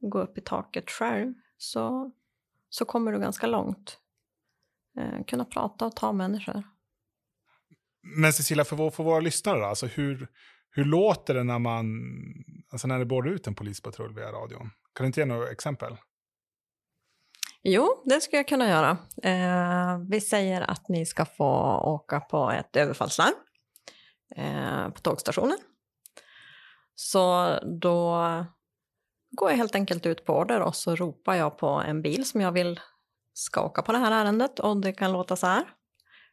gå 0.00 0.20
upp 0.20 0.38
i 0.38 0.40
taket 0.40 0.90
själv, 0.90 1.34
så, 1.56 2.12
så 2.68 2.84
kommer 2.84 3.12
du 3.12 3.18
ganska 3.20 3.46
långt. 3.46 3.98
Eh, 4.98 5.24
kunna 5.24 5.44
prata 5.44 5.86
och 5.86 5.96
ta 5.96 6.12
människor. 6.12 6.62
Men 8.02 8.32
Cecilia, 8.32 8.64
för, 8.64 8.76
vår, 8.76 8.90
för 8.90 9.04
våra 9.04 9.20
lyssnare, 9.20 9.66
alltså 9.66 9.86
hur, 9.86 10.28
Hur 10.76 10.84
låter 10.84 11.34
det 11.34 11.44
när 11.44 11.58
man, 11.58 11.86
alltså 12.74 12.86
när 12.88 12.98
det 12.98 13.04
borde 13.04 13.30
ut 13.30 13.46
en 13.46 13.54
polispatrull 13.54 14.14
via 14.14 14.32
radion? 14.32 14.70
Kan 14.94 15.04
du 15.04 15.06
inte 15.06 15.20
ge 15.20 15.26
några 15.26 15.50
exempel? 15.50 15.96
Jo, 17.62 18.02
det 18.04 18.20
skulle 18.20 18.38
jag 18.38 18.48
kunna 18.48 18.68
göra. 18.68 18.98
Eh, 19.22 19.98
vi 20.10 20.20
säger 20.20 20.60
att 20.60 20.88
ni 20.88 21.06
ska 21.06 21.24
få 21.24 21.78
åka 21.78 22.20
på 22.20 22.50
ett 22.50 22.76
överfallslarm 22.76 23.34
eh, 24.36 24.88
på 24.88 25.00
tågstationen. 25.00 25.58
Så 26.94 27.50
då 27.80 28.18
går 29.30 29.50
jag 29.50 29.56
helt 29.56 29.74
enkelt 29.74 30.06
ut 30.06 30.24
på 30.24 30.38
order 30.38 30.60
och 30.60 30.76
så 30.76 30.96
ropar 30.96 31.34
jag 31.34 31.58
på 31.58 31.66
en 31.66 32.02
bil 32.02 32.24
som 32.24 32.40
jag 32.40 32.52
vill 32.52 32.80
ska 33.32 33.62
åka 33.62 33.82
på 33.82 33.92
det 33.92 33.98
här 33.98 34.12
ärendet 34.12 34.60
och 34.60 34.80
det 34.80 34.92
kan 34.92 35.12
låta 35.12 35.36
så 35.36 35.46
här. 35.46 35.64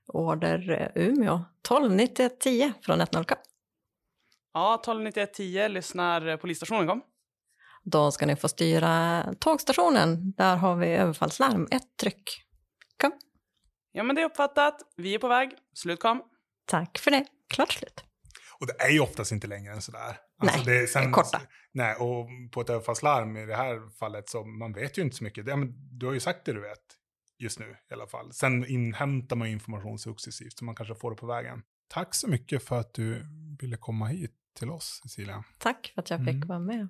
Order 0.07 0.91
eh, 0.95 1.03
Umeå 1.03 1.45
129110 1.67 2.73
från 2.81 2.99
10 2.99 3.35
Ja, 4.53 4.75
129110 4.75 5.67
lyssnar 5.67 6.37
polisstationen 6.37 6.87
kom. 6.87 7.01
Då 7.83 8.11
ska 8.11 8.25
ni 8.25 8.35
få 8.35 8.47
styra 8.47 9.23
tågstationen. 9.39 10.31
Där 10.31 10.55
har 10.55 10.75
vi 10.75 10.87
överfallslarm. 10.87 11.67
Ett 11.71 11.97
tryck. 12.01 12.43
Kom. 13.01 13.11
Ja, 13.91 14.03
men 14.03 14.15
det 14.15 14.21
är 14.21 14.25
uppfattat. 14.25 14.81
Vi 14.95 15.15
är 15.15 15.19
på 15.19 15.27
väg. 15.27 15.51
Slut 15.73 15.99
kom. 15.99 16.23
Tack 16.65 16.97
för 16.97 17.11
det. 17.11 17.25
Klart 17.49 17.71
slut. 17.71 18.03
Och 18.59 18.67
det 18.67 18.81
är 18.81 18.89
ju 18.89 18.99
oftast 18.99 19.31
inte 19.31 19.47
längre 19.47 19.73
än 19.73 19.81
sådär. 19.81 20.17
Alltså 20.39 20.57
nej, 20.57 20.65
det 20.65 20.83
är, 20.83 20.87
sen, 20.87 21.11
korta. 21.11 21.41
Nej, 21.71 21.95
och 21.95 22.27
på 22.51 22.61
ett 22.61 22.69
överfallslarm 22.69 23.37
i 23.37 23.45
det 23.45 23.55
här 23.55 23.97
fallet 23.99 24.29
så 24.29 24.43
man 24.43 24.73
vet 24.73 24.97
ju 24.97 25.01
inte 25.01 25.15
så 25.15 25.23
mycket. 25.23 25.47
Ja, 25.47 25.55
men 25.55 25.97
du 25.97 26.05
har 26.05 26.13
ju 26.13 26.19
sagt 26.19 26.45
det 26.45 26.53
du 26.53 26.61
vet 26.61 26.79
just 27.39 27.59
nu 27.59 27.75
i 27.89 27.93
alla 27.93 28.07
fall. 28.07 28.33
Sen 28.33 28.65
inhämtar 28.65 29.35
man 29.35 29.47
information 29.47 29.99
successivt 29.99 30.57
så 30.57 30.65
man 30.65 30.75
kanske 30.75 30.95
får 30.95 31.11
det 31.11 31.17
på 31.17 31.25
vägen. 31.25 31.61
Tack 31.87 32.15
så 32.15 32.27
mycket 32.27 32.63
för 32.63 32.79
att 32.79 32.93
du 32.93 33.25
ville 33.59 33.77
komma 33.77 34.05
hit 34.05 34.40
till 34.53 34.69
oss, 34.69 34.99
Cecilia. 35.03 35.43
Tack 35.57 35.91
för 35.95 36.01
att 36.01 36.09
jag 36.09 36.19
fick 36.19 36.35
mm. 36.35 36.47
vara 36.47 36.59
med. 36.59 36.87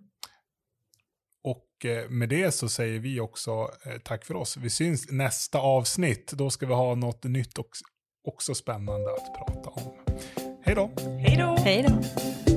Och 1.43 1.86
eh, 1.86 2.10
med 2.10 2.30
det 2.30 2.52
så 2.52 2.69
säger 2.69 3.00
vi 3.00 3.19
också 3.19 3.52
eh, 3.86 3.97
tack 4.04 4.26
för 4.26 4.36
oss. 4.36 4.58
Vi 4.58 4.69
syns 4.69 5.12
nästa 5.12 5.60
avsnitt. 5.60 6.32
Då 6.32 6.50
ska 6.50 6.65
vi 6.65 6.74
ha 6.74 6.95
något 6.95 7.24
nytt 7.24 7.58
och 7.58 7.69
också 8.28 8.56
spännande 8.56 9.13
att 9.13 9.36
prata 9.38 9.69
om. 9.69 9.93
Hej 10.63 10.76
då! 10.76 10.91
Hej 11.19 11.38
då! 11.38 11.56
Hej 11.56 11.86
då! 11.89 12.51